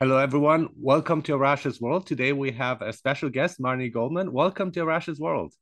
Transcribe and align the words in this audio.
Hello, 0.00 0.16
everyone. 0.16 0.68
Welcome 0.76 1.22
to 1.22 1.32
Arash's 1.32 1.80
World. 1.80 2.06
Today 2.06 2.32
we 2.32 2.52
have 2.52 2.82
a 2.82 2.92
special 2.92 3.28
guest, 3.28 3.60
Marnie 3.60 3.92
Goldman. 3.92 4.30
Welcome 4.30 4.70
to 4.70 4.84
Arash's 4.84 5.18
World. 5.18 5.52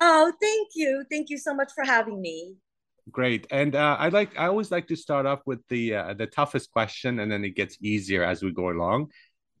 Oh, 0.00 0.32
thank 0.42 0.70
you. 0.74 1.04
Thank 1.08 1.30
you 1.30 1.38
so 1.38 1.54
much 1.54 1.70
for 1.76 1.84
having 1.84 2.20
me. 2.20 2.56
Great. 3.12 3.46
And 3.52 3.76
uh, 3.76 3.96
I 3.96 4.08
like 4.08 4.36
I 4.36 4.46
always 4.48 4.72
like 4.72 4.88
to 4.88 4.96
start 4.96 5.26
off 5.26 5.42
with 5.46 5.60
the 5.68 5.94
uh, 5.94 6.14
the 6.14 6.26
toughest 6.26 6.72
question, 6.72 7.20
and 7.20 7.30
then 7.30 7.44
it 7.44 7.54
gets 7.54 7.78
easier 7.80 8.24
as 8.24 8.42
we 8.42 8.50
go 8.50 8.70
along. 8.70 9.12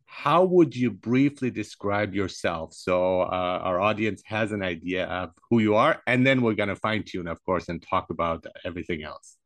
How 0.04 0.42
would 0.42 0.74
you 0.74 0.90
briefly 0.90 1.52
describe 1.52 2.12
yourself 2.12 2.74
so 2.74 3.20
uh, 3.20 3.60
our 3.62 3.80
audience 3.80 4.20
has 4.26 4.50
an 4.50 4.64
idea 4.64 5.06
of 5.06 5.30
who 5.48 5.60
you 5.60 5.76
are, 5.76 6.02
and 6.08 6.26
then 6.26 6.42
we're 6.42 6.54
gonna 6.54 6.74
fine 6.74 7.04
tune, 7.04 7.28
of 7.28 7.40
course, 7.44 7.68
and 7.68 7.80
talk 7.80 8.10
about 8.10 8.44
everything 8.64 9.04
else. 9.04 9.36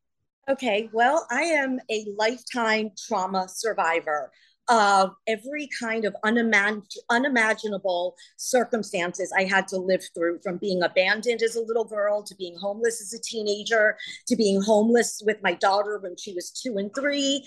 Okay, 0.48 0.88
well, 0.94 1.26
I 1.30 1.42
am 1.42 1.78
a 1.90 2.06
lifetime 2.16 2.92
trauma 3.06 3.50
survivor 3.50 4.30
of 4.68 5.14
every 5.26 5.68
kind 5.80 6.04
of 6.04 6.14
unimag- 6.24 6.96
unimaginable 7.08 8.16
circumstances 8.36 9.32
I 9.36 9.44
had 9.44 9.66
to 9.68 9.78
live 9.78 10.02
through 10.14 10.40
from 10.42 10.58
being 10.58 10.82
abandoned 10.82 11.42
as 11.42 11.56
a 11.56 11.62
little 11.62 11.84
girl 11.84 12.22
to 12.22 12.34
being 12.34 12.56
homeless 12.56 13.00
as 13.00 13.14
a 13.14 13.22
teenager 13.22 13.96
to 14.26 14.36
being 14.36 14.60
homeless 14.60 15.22
with 15.24 15.42
my 15.42 15.54
daughter 15.54 15.98
when 15.98 16.16
she 16.16 16.34
was 16.34 16.50
two 16.50 16.76
and 16.76 16.94
three. 16.94 17.44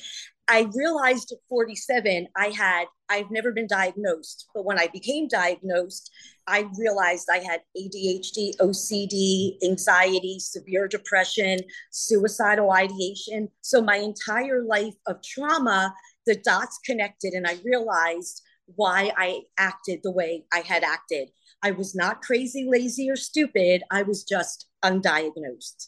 I 0.48 0.68
realized 0.74 1.32
at 1.32 1.38
47, 1.48 2.28
I 2.36 2.48
had, 2.48 2.86
I've 3.10 3.32
never 3.32 3.54
been 3.54 3.68
diagnosed, 3.68 4.50
but 4.54 4.66
when 4.66 4.78
I 4.78 4.88
became 4.88 5.30
diagnosed, 5.30 6.12
I 6.48 6.68
realized 6.78 7.30
I 7.32 7.38
had 7.38 7.62
ADHD, 7.78 8.58
OCD, 8.58 9.58
anxiety, 9.64 10.40
severe 10.40 10.90
depression, 10.90 11.60
suicidal 11.92 12.72
ideation. 12.72 13.48
So 13.62 13.82
my 13.82 13.96
entire 13.96 14.64
life 14.64 14.96
of 15.08 15.22
trauma 15.24 15.94
the 16.26 16.36
dots 16.36 16.80
connected 16.86 17.34
and 17.34 17.48
I 17.48 17.58
realized 17.64 18.42
why 18.76 19.12
I 19.18 19.42
acted 19.58 20.02
the 20.04 20.12
way 20.12 20.46
I 20.54 20.60
had 20.60 20.84
acted. 20.84 21.30
I 21.64 21.72
was 21.72 21.96
not 21.96 22.22
crazy, 22.22 22.68
lazy, 22.70 23.10
or 23.10 23.16
stupid. 23.16 23.84
I 23.92 24.04
was 24.04 24.24
just 24.24 24.68
undiagnosed. 24.84 25.88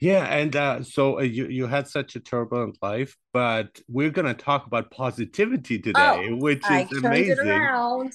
Yeah, 0.00 0.24
and 0.24 0.54
uh, 0.54 0.82
so 0.82 1.18
uh, 1.18 1.22
you 1.22 1.46
you 1.48 1.66
had 1.66 1.88
such 1.88 2.16
a 2.16 2.20
turbulent 2.20 2.78
life, 2.82 3.16
but 3.32 3.80
we're 3.88 4.10
gonna 4.10 4.34
talk 4.34 4.66
about 4.66 4.90
positivity 4.90 5.78
today, 5.78 6.28
oh, 6.30 6.36
which 6.36 6.64
I 6.64 6.82
is 6.90 7.04
amazing. 7.04 7.68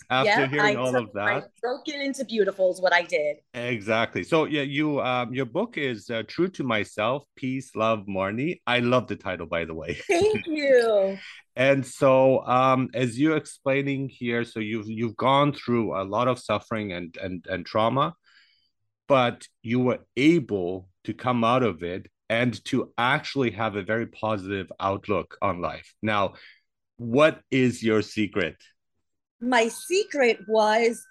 After 0.10 0.42
yep, 0.42 0.50
hearing 0.50 0.78
all 0.78 0.96
of 0.96 1.12
that, 1.14 1.28
I 1.28 1.44
broke 1.62 1.88
it 1.88 2.02
into 2.02 2.26
beautiful 2.26 2.72
is 2.72 2.82
what 2.82 2.94
I 2.94 3.04
did. 3.04 3.38
Exactly. 3.54 4.24
So 4.24 4.46
yeah, 4.46 4.62
you 4.62 5.02
um 5.02 5.34
your 5.34 5.46
book 5.46 5.78
is 5.78 6.10
uh, 6.10 6.24
True 6.28 6.50
to 6.50 6.64
Myself, 6.64 7.24
Peace, 7.36 7.76
Love, 7.76 8.06
Marnie. 8.08 8.62
I 8.66 8.80
love 8.80 9.08
the 9.08 9.16
title, 9.16 9.46
by 9.46 9.66
the 9.66 9.74
way. 9.74 9.96
Thank 10.08 10.46
you. 10.48 11.18
and 11.56 11.86
so 11.86 12.46
um 12.46 12.90
as 12.94 13.20
you're 13.20 13.38
explaining 13.38 14.10
here, 14.10 14.44
so 14.44 14.60
you've 14.60 14.88
you've 14.88 15.18
gone 15.18 15.54
through 15.54 15.96
a 15.96 16.04
lot 16.04 16.28
of 16.28 16.40
suffering 16.40 16.94
and 16.94 17.18
and 17.18 17.46
and 17.50 17.66
trauma, 17.66 18.16
but 19.08 19.48
you 19.62 19.80
were 19.80 20.00
able 20.16 20.90
to 21.04 21.14
come 21.14 21.44
out 21.44 21.64
of 21.64 21.84
it 21.84 22.08
and 22.30 22.64
to 22.66 22.92
actually 22.98 23.52
have 23.52 23.76
a 23.76 23.84
very 23.84 24.08
positive 24.08 24.72
outlook 24.80 25.38
on 25.42 25.62
life. 25.62 25.94
Now, 26.02 26.34
what 26.98 27.42
is 27.52 27.84
your 27.84 28.02
secret? 28.02 28.56
My 29.42 29.68
secret 29.68 30.40
was 30.48 31.06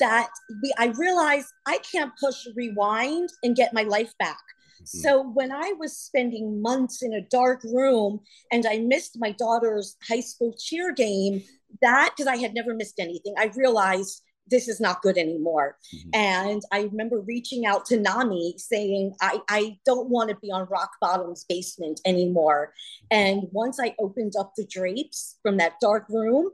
that 0.00 0.28
we, 0.62 0.72
I 0.78 0.86
realized 0.86 1.46
I 1.66 1.78
can't 1.78 2.12
push 2.20 2.46
rewind 2.56 3.30
and 3.42 3.54
get 3.54 3.72
my 3.72 3.82
life 3.82 4.12
back. 4.18 4.40
Mm-hmm. 4.82 4.98
So 4.98 5.22
when 5.22 5.52
I 5.52 5.74
was 5.78 5.96
spending 5.96 6.60
months 6.60 7.02
in 7.02 7.12
a 7.12 7.20
dark 7.20 7.62
room 7.64 8.20
and 8.52 8.66
I 8.66 8.78
missed 8.78 9.16
my 9.18 9.32
daughter's 9.32 9.96
high 10.08 10.20
school 10.20 10.54
cheer 10.58 10.92
game, 10.92 11.42
that 11.82 12.10
because 12.16 12.26
I 12.26 12.36
had 12.36 12.54
never 12.54 12.74
missed 12.74 12.98
anything, 12.98 13.34
I 13.38 13.50
realized 13.54 14.22
this 14.50 14.68
is 14.68 14.80
not 14.80 15.02
good 15.02 15.18
anymore. 15.18 15.76
Mm-hmm. 15.94 16.10
And 16.14 16.62
I 16.72 16.82
remember 16.82 17.20
reaching 17.20 17.66
out 17.66 17.86
to 17.86 17.98
NAMI 17.98 18.54
saying, 18.58 19.14
I, 19.20 19.40
I 19.48 19.78
don't 19.84 20.08
want 20.08 20.30
to 20.30 20.36
be 20.36 20.50
on 20.50 20.66
rock 20.70 20.92
bottom's 21.00 21.44
basement 21.48 22.00
anymore. 22.04 22.72
And 23.10 23.44
once 23.52 23.78
I 23.80 23.94
opened 23.98 24.34
up 24.38 24.52
the 24.56 24.66
drapes 24.66 25.36
from 25.42 25.56
that 25.58 25.74
dark 25.80 26.06
room, 26.08 26.50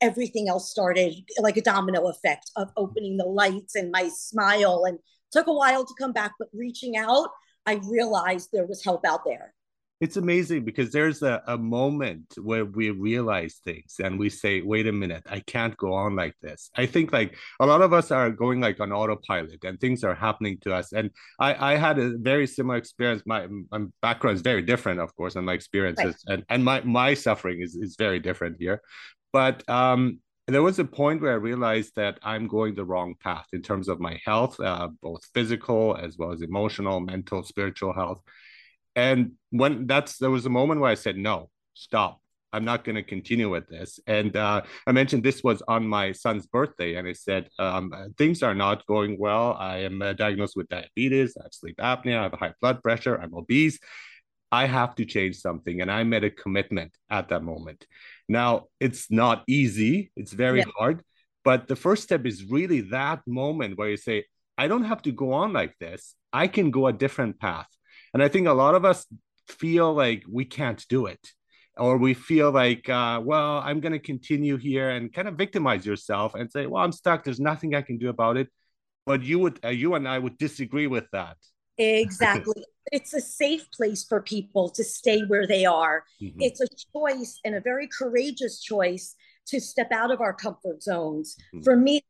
everything 0.00 0.48
else 0.48 0.70
started 0.70 1.14
like 1.38 1.56
a 1.56 1.62
domino 1.62 2.08
effect 2.08 2.50
of 2.56 2.70
opening 2.76 3.16
the 3.16 3.26
lights 3.26 3.74
and 3.74 3.90
my 3.90 4.08
smile. 4.08 4.84
And 4.86 4.98
took 5.32 5.46
a 5.46 5.52
while 5.52 5.84
to 5.84 5.94
come 5.98 6.12
back, 6.12 6.32
but 6.38 6.48
reaching 6.52 6.96
out, 6.96 7.30
I 7.66 7.80
realized 7.84 8.50
there 8.52 8.66
was 8.66 8.82
help 8.82 9.04
out 9.04 9.24
there 9.24 9.54
it's 10.00 10.16
amazing 10.16 10.64
because 10.64 10.90
there's 10.90 11.22
a, 11.22 11.42
a 11.46 11.58
moment 11.58 12.34
where 12.42 12.64
we 12.64 12.90
realize 12.90 13.60
things 13.64 13.96
and 14.02 14.18
we 14.18 14.30
say 14.30 14.62
wait 14.62 14.86
a 14.86 14.92
minute 14.92 15.22
i 15.28 15.40
can't 15.40 15.76
go 15.76 15.92
on 15.92 16.16
like 16.16 16.34
this. 16.40 16.70
I 16.76 16.86
think 16.86 17.12
like 17.12 17.36
a 17.60 17.66
lot 17.66 17.82
of 17.82 17.92
us 17.92 18.10
are 18.10 18.30
going 18.30 18.60
like 18.60 18.80
on 18.80 18.92
autopilot 18.92 19.62
and 19.64 19.78
things 19.78 20.02
are 20.04 20.14
happening 20.14 20.58
to 20.62 20.74
us. 20.74 20.92
And 20.92 21.10
i 21.38 21.72
i 21.72 21.76
had 21.76 21.98
a 21.98 22.16
very 22.18 22.46
similar 22.46 22.76
experience. 22.76 23.22
My, 23.26 23.46
my 23.70 23.80
background 24.00 24.36
is 24.36 24.42
very 24.42 24.62
different 24.62 25.00
of 25.00 25.14
course 25.16 25.36
and 25.36 25.46
my 25.46 25.54
experiences 25.54 26.14
right. 26.26 26.34
and 26.34 26.44
and 26.48 26.64
my 26.64 26.80
my 26.82 27.14
suffering 27.14 27.60
is 27.60 27.74
is 27.74 27.96
very 27.98 28.20
different 28.20 28.56
here. 28.58 28.80
But 29.32 29.56
um 29.68 30.20
there 30.48 30.62
was 30.62 30.78
a 30.80 30.84
point 30.84 31.22
where 31.22 31.32
I 31.32 31.48
realized 31.50 31.92
that 31.94 32.18
I'm 32.22 32.48
going 32.48 32.74
the 32.74 32.84
wrong 32.84 33.14
path 33.20 33.46
in 33.52 33.62
terms 33.62 33.88
of 33.88 34.00
my 34.00 34.18
health, 34.24 34.58
uh, 34.58 34.88
both 35.00 35.22
physical 35.32 35.96
as 35.96 36.18
well 36.18 36.32
as 36.32 36.42
emotional, 36.42 36.98
mental, 36.98 37.44
spiritual 37.44 37.92
health 37.92 38.20
and 38.96 39.32
when 39.50 39.86
that's 39.86 40.18
there 40.18 40.30
was 40.30 40.46
a 40.46 40.50
moment 40.50 40.80
where 40.80 40.90
I 40.90 40.94
said, 40.94 41.16
no, 41.16 41.50
stop. 41.74 42.20
I'm 42.52 42.64
not 42.64 42.82
going 42.82 42.96
to 42.96 43.02
continue 43.04 43.48
with 43.48 43.68
this. 43.68 44.00
And 44.08 44.36
uh, 44.36 44.62
I 44.84 44.92
mentioned 44.92 45.22
this 45.22 45.44
was 45.44 45.62
on 45.68 45.86
my 45.86 46.10
son's 46.10 46.46
birthday, 46.46 46.96
and 46.96 47.06
I 47.06 47.12
said, 47.12 47.48
um, 47.60 47.92
things 48.18 48.42
are 48.42 48.56
not 48.56 48.84
going 48.86 49.16
well. 49.18 49.56
I 49.58 49.78
am 49.78 50.02
uh, 50.02 50.14
diagnosed 50.14 50.56
with 50.56 50.68
diabetes, 50.68 51.36
I 51.38 51.44
have 51.44 51.54
sleep 51.54 51.76
apnea, 51.78 52.18
I 52.18 52.22
have 52.24 52.32
high 52.32 52.54
blood 52.60 52.82
pressure, 52.82 53.16
I'm 53.16 53.34
obese. 53.34 53.78
I 54.52 54.66
have 54.66 54.96
to 54.96 55.04
change 55.04 55.36
something. 55.36 55.80
And 55.80 55.90
I 55.90 56.02
made 56.02 56.24
a 56.24 56.30
commitment 56.30 56.92
at 57.08 57.28
that 57.28 57.44
moment. 57.44 57.86
Now, 58.28 58.64
it's 58.80 59.08
not 59.10 59.44
easy, 59.46 60.10
it's 60.16 60.32
very 60.32 60.58
yeah. 60.58 60.64
hard. 60.76 61.02
But 61.44 61.68
the 61.68 61.76
first 61.76 62.02
step 62.02 62.26
is 62.26 62.50
really 62.50 62.80
that 62.90 63.20
moment 63.26 63.78
where 63.78 63.88
you 63.88 63.96
say, 63.96 64.24
I 64.58 64.66
don't 64.68 64.84
have 64.84 65.02
to 65.02 65.12
go 65.12 65.32
on 65.32 65.52
like 65.52 65.78
this. 65.78 66.14
I 66.32 66.48
can 66.48 66.70
go 66.70 66.88
a 66.88 66.92
different 66.92 67.38
path. 67.38 67.68
And 68.12 68.22
I 68.22 68.28
think 68.28 68.46
a 68.46 68.52
lot 68.52 68.74
of 68.74 68.84
us 68.84 69.06
feel 69.48 69.92
like 69.92 70.24
we 70.28 70.44
can't 70.44 70.84
do 70.88 71.06
it 71.06 71.20
or 71.76 71.96
we 71.96 72.14
feel 72.14 72.50
like 72.50 72.88
uh, 72.88 73.20
well 73.22 73.58
i'm 73.64 73.80
going 73.80 73.92
to 73.92 73.98
continue 73.98 74.56
here 74.56 74.90
and 74.90 75.12
kind 75.12 75.28
of 75.28 75.34
victimize 75.34 75.84
yourself 75.84 76.34
and 76.34 76.50
say 76.50 76.66
well 76.66 76.82
i'm 76.84 76.92
stuck. 76.92 77.24
There's 77.24 77.40
nothing 77.40 77.74
i 77.74 77.82
can 77.82 77.98
do 77.98 78.08
about 78.08 78.36
it. 78.36 78.48
But 79.06 79.22
you 79.22 79.38
would 79.38 79.58
uh, 79.64 79.68
you 79.68 79.94
and 79.94 80.06
i 80.06 80.18
would 80.18 80.38
disagree 80.38 80.86
with 80.86 81.06
that. 81.12 81.36
Exactly. 81.78 82.64
It's 82.92 83.14
a 83.14 83.20
safe 83.20 83.70
place 83.70 84.02
for 84.02 84.20
people 84.20 84.68
to 84.70 84.82
stay 84.82 85.20
where 85.20 85.46
they 85.46 85.64
are. 85.64 86.02
Mm-hmm. 86.20 86.40
it's 86.40 86.60
a 86.60 86.66
choice 86.92 87.38
and 87.44 87.54
a 87.54 87.60
very 87.60 87.86
courageous 87.86 88.60
choice 88.60 89.14
to 89.46 89.60
step 89.60 89.92
out 89.92 90.10
of 90.10 90.20
our 90.20 90.32
comfort 90.32 90.82
zones. 90.82 91.36
Mm-hmm. 91.54 91.62
for 91.62 91.76
me 91.76 92.02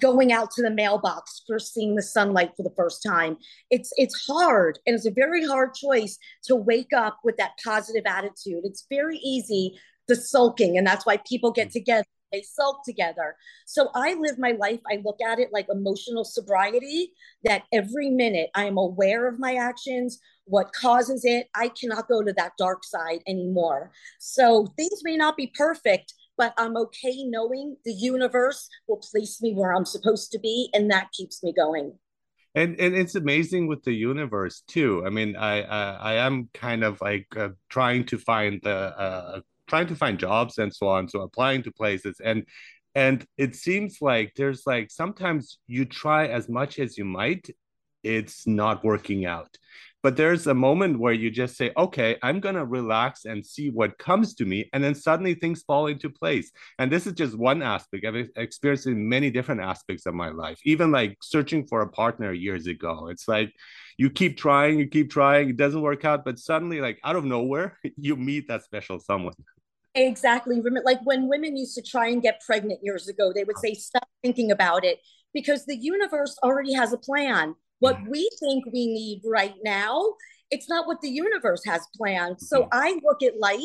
going 0.00 0.32
out 0.32 0.50
to 0.52 0.62
the 0.62 0.70
mailbox 0.70 1.42
for 1.46 1.58
seeing 1.58 1.94
the 1.94 2.02
sunlight 2.02 2.52
for 2.56 2.62
the 2.62 2.74
first 2.76 3.02
time. 3.02 3.36
It's 3.70 3.90
it's 3.96 4.26
hard 4.26 4.78
and 4.86 4.94
it's 4.94 5.06
a 5.06 5.10
very 5.10 5.46
hard 5.46 5.74
choice 5.74 6.18
to 6.44 6.56
wake 6.56 6.92
up 6.94 7.18
with 7.24 7.36
that 7.38 7.52
positive 7.64 8.04
attitude. 8.06 8.64
It's 8.64 8.86
very 8.90 9.18
easy 9.18 9.78
the 10.06 10.16
sulking 10.16 10.78
and 10.78 10.86
that's 10.86 11.04
why 11.06 11.18
people 11.28 11.50
get 11.50 11.70
together. 11.70 12.04
They 12.32 12.42
sulk 12.42 12.84
together. 12.84 13.36
So 13.66 13.90
i 13.94 14.14
live 14.14 14.38
my 14.38 14.52
life 14.52 14.80
i 14.90 15.00
look 15.04 15.20
at 15.22 15.38
it 15.38 15.48
like 15.52 15.66
emotional 15.70 16.24
sobriety 16.24 17.12
that 17.44 17.62
every 17.72 18.10
minute 18.10 18.50
i 18.54 18.64
am 18.64 18.76
aware 18.76 19.26
of 19.28 19.38
my 19.38 19.54
actions 19.54 20.20
what 20.48 20.72
causes 20.72 21.24
it. 21.24 21.48
I 21.54 21.68
cannot 21.68 22.08
go 22.08 22.22
to 22.22 22.32
that 22.32 22.52
dark 22.58 22.84
side 22.84 23.20
anymore. 23.26 23.92
So 24.18 24.66
things 24.76 25.02
may 25.04 25.16
not 25.16 25.36
be 25.36 25.52
perfect 25.54 26.14
but 26.38 26.54
I'm 26.56 26.76
okay 26.76 27.24
knowing 27.24 27.76
the 27.84 27.92
universe 27.92 28.68
will 28.86 29.02
place 29.10 29.42
me 29.42 29.52
where 29.52 29.74
I'm 29.74 29.84
supposed 29.84 30.32
to 30.32 30.38
be, 30.38 30.70
and 30.72 30.90
that 30.90 31.12
keeps 31.12 31.42
me 31.42 31.52
going. 31.52 31.92
And 32.54 32.80
and 32.80 32.94
it's 32.94 33.14
amazing 33.14 33.66
with 33.66 33.84
the 33.84 33.92
universe 33.92 34.62
too. 34.66 35.02
I 35.04 35.10
mean, 35.10 35.36
I 35.36 35.62
I, 35.62 35.92
I 35.92 36.12
am 36.26 36.48
kind 36.54 36.82
of 36.84 37.00
like 37.00 37.26
uh, 37.36 37.50
trying 37.68 38.04
to 38.06 38.18
find 38.18 38.60
the 38.62 38.76
uh, 38.98 39.40
trying 39.66 39.88
to 39.88 39.96
find 39.96 40.18
jobs 40.18 40.56
and 40.56 40.74
so 40.74 40.88
on, 40.88 41.08
so 41.08 41.20
applying 41.20 41.62
to 41.64 41.72
places 41.72 42.20
and 42.24 42.44
and 42.94 43.26
it 43.36 43.54
seems 43.54 43.98
like 44.00 44.32
there's 44.34 44.62
like 44.66 44.90
sometimes 44.90 45.58
you 45.66 45.84
try 45.84 46.26
as 46.26 46.48
much 46.48 46.78
as 46.78 46.98
you 46.98 47.04
might 47.04 47.48
it's 48.02 48.46
not 48.46 48.84
working 48.84 49.26
out 49.26 49.56
but 50.02 50.16
there's 50.16 50.46
a 50.46 50.54
moment 50.54 50.98
where 50.98 51.12
you 51.12 51.30
just 51.30 51.56
say 51.56 51.70
okay 51.76 52.16
i'm 52.22 52.40
going 52.40 52.54
to 52.54 52.64
relax 52.64 53.24
and 53.24 53.44
see 53.44 53.70
what 53.70 53.98
comes 53.98 54.34
to 54.34 54.44
me 54.44 54.68
and 54.72 54.82
then 54.82 54.94
suddenly 54.94 55.34
things 55.34 55.62
fall 55.62 55.86
into 55.86 56.10
place. 56.10 56.50
And 56.78 56.90
this 56.90 57.06
is 57.06 57.14
just 57.14 57.36
one 57.36 57.62
aspect. 57.62 58.04
I've 58.04 58.28
experienced 58.36 58.86
in 58.86 59.08
many 59.08 59.30
different 59.30 59.60
aspects 59.60 60.06
of 60.06 60.14
my 60.14 60.30
life 60.30 60.58
even 60.64 60.90
like 60.90 61.16
searching 61.22 61.66
for 61.66 61.82
a 61.82 61.88
partner 61.88 62.32
years 62.32 62.66
ago. 62.66 63.08
It's 63.08 63.28
like 63.28 63.52
you 63.96 64.10
keep 64.10 64.36
trying 64.36 64.78
you 64.78 64.86
keep 64.86 65.10
trying 65.10 65.50
it 65.50 65.56
doesn't 65.56 65.82
work 65.82 66.04
out 66.04 66.24
but 66.24 66.38
suddenly 66.38 66.80
like 66.80 66.98
out 67.04 67.16
of 67.16 67.24
nowhere 67.24 67.78
you 67.96 68.16
meet 68.16 68.48
that 68.48 68.64
special 68.64 68.98
someone. 68.98 69.34
Exactly. 69.94 70.62
Like 70.84 71.00
when 71.02 71.28
women 71.28 71.56
used 71.56 71.74
to 71.74 71.82
try 71.82 72.08
and 72.08 72.22
get 72.22 72.40
pregnant 72.46 72.80
years 72.82 73.08
ago, 73.08 73.32
they 73.32 73.42
would 73.42 73.58
say, 73.58 73.74
stop 73.74 74.08
thinking 74.22 74.52
about 74.52 74.84
it 74.84 75.00
because 75.34 75.66
the 75.66 75.76
universe 75.76 76.36
already 76.44 76.72
has 76.74 76.92
a 76.92 76.98
plan. 76.98 77.56
What 77.80 77.98
we 78.08 78.28
think 78.40 78.66
we 78.66 78.86
need 78.86 79.22
right 79.24 79.54
now, 79.64 80.14
it's 80.50 80.68
not 80.68 80.86
what 80.86 81.00
the 81.00 81.10
universe 81.10 81.62
has 81.66 81.86
planned. 81.96 82.40
So 82.40 82.62
mm-hmm. 82.62 82.68
I 82.72 82.98
look 83.04 83.22
at 83.22 83.38
life, 83.38 83.60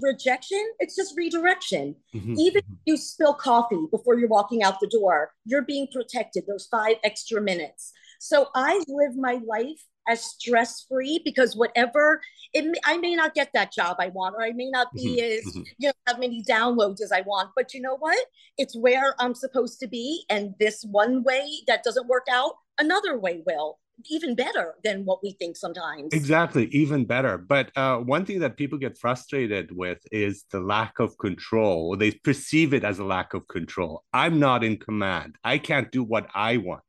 rejection, 0.00 0.64
it's 0.78 0.96
just 0.96 1.14
redirection. 1.16 1.96
Mm-hmm. 2.14 2.34
Even 2.38 2.58
if 2.58 2.78
you 2.86 2.96
spill 2.96 3.34
coffee 3.34 3.86
before 3.90 4.18
you're 4.18 4.28
walking 4.28 4.62
out 4.62 4.80
the 4.80 4.88
door, 4.88 5.32
you're 5.44 5.62
being 5.62 5.88
protected 5.92 6.44
those 6.46 6.66
five 6.70 6.96
extra 7.04 7.40
minutes. 7.40 7.92
So 8.18 8.48
I 8.54 8.82
live 8.88 9.16
my 9.16 9.40
life 9.46 9.82
as 10.08 10.24
stress 10.24 10.84
free 10.88 11.20
because 11.24 11.56
whatever 11.56 12.20
it 12.52 12.64
may, 12.64 12.78
I 12.84 12.96
may 12.98 13.14
not 13.14 13.34
get 13.34 13.50
that 13.54 13.72
job 13.72 13.96
I 13.98 14.08
want 14.08 14.34
or 14.36 14.42
I 14.42 14.52
may 14.52 14.70
not 14.70 14.92
be 14.92 15.20
mm-hmm. 15.20 15.38
as 15.38 15.54
mm-hmm. 15.54 15.62
you 15.78 15.88
know 15.88 15.92
have 16.06 16.18
many 16.18 16.42
downloads 16.42 17.00
as 17.02 17.12
I 17.12 17.20
want 17.20 17.50
but 17.54 17.74
you 17.74 17.80
know 17.80 17.96
what 17.96 18.18
it's 18.58 18.76
where 18.76 19.14
I'm 19.18 19.34
supposed 19.34 19.78
to 19.80 19.86
be 19.86 20.24
and 20.30 20.54
this 20.58 20.84
one 20.84 21.22
way 21.22 21.48
that 21.66 21.84
doesn't 21.84 22.08
work 22.08 22.26
out 22.30 22.54
another 22.80 23.18
way 23.18 23.42
will 23.46 23.78
even 24.10 24.34
better 24.34 24.74
than 24.82 25.04
what 25.04 25.22
we 25.22 25.32
think 25.32 25.56
sometimes. 25.56 26.12
Exactly 26.14 26.66
even 26.72 27.04
better. 27.04 27.36
But 27.36 27.70
uh, 27.76 27.98
one 27.98 28.24
thing 28.24 28.40
that 28.40 28.56
people 28.56 28.78
get 28.78 28.96
frustrated 28.96 29.70
with 29.72 29.98
is 30.10 30.44
the 30.50 30.60
lack 30.60 30.98
of 30.98 31.16
control 31.18 31.96
they 31.96 32.12
perceive 32.12 32.72
it 32.72 32.82
as 32.82 32.98
a 32.98 33.04
lack 33.04 33.34
of 33.34 33.46
control. 33.48 34.04
I'm 34.12 34.40
not 34.40 34.64
in 34.64 34.78
command. 34.78 35.36
I 35.44 35.58
can't 35.58 35.92
do 35.92 36.02
what 36.02 36.26
i 36.34 36.56
want. 36.56 36.82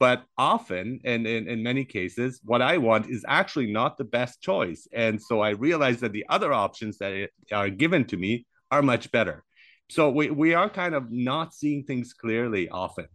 But 0.00 0.24
often 0.36 1.00
and 1.04 1.26
in, 1.26 1.48
in 1.48 1.62
many 1.62 1.84
cases 1.84 2.40
what 2.44 2.62
i 2.62 2.76
want 2.78 3.08
is 3.08 3.24
actually 3.28 3.70
not 3.70 3.96
the 3.96 4.04
best 4.04 4.40
choice. 4.40 4.86
And 4.92 5.22
so 5.22 5.40
i 5.40 5.50
realize 5.50 6.00
that 6.00 6.12
the 6.12 6.26
other 6.28 6.52
options 6.52 6.98
that 6.98 7.30
are 7.52 7.70
given 7.70 8.04
to 8.06 8.16
me 8.16 8.46
are 8.70 8.82
much 8.82 9.10
better. 9.12 9.44
So 9.90 10.10
we, 10.10 10.30
we 10.30 10.52
are 10.52 10.68
kind 10.68 10.94
of 10.94 11.10
not 11.10 11.54
seeing 11.54 11.84
things 11.84 12.12
clearly 12.12 12.68
often 12.68 13.06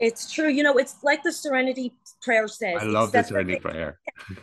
it's 0.00 0.32
true. 0.32 0.48
You 0.48 0.62
know 0.62 0.76
it's 0.76 0.96
like 1.02 1.22
the 1.22 1.32
serenity 1.32 1.94
prayer 2.22 2.48
says 2.48 2.78
i 2.80 2.84
love 2.84 3.12
the 3.12 3.22
serenity 3.22 3.54
the 3.54 3.60
prayer. 3.60 4.00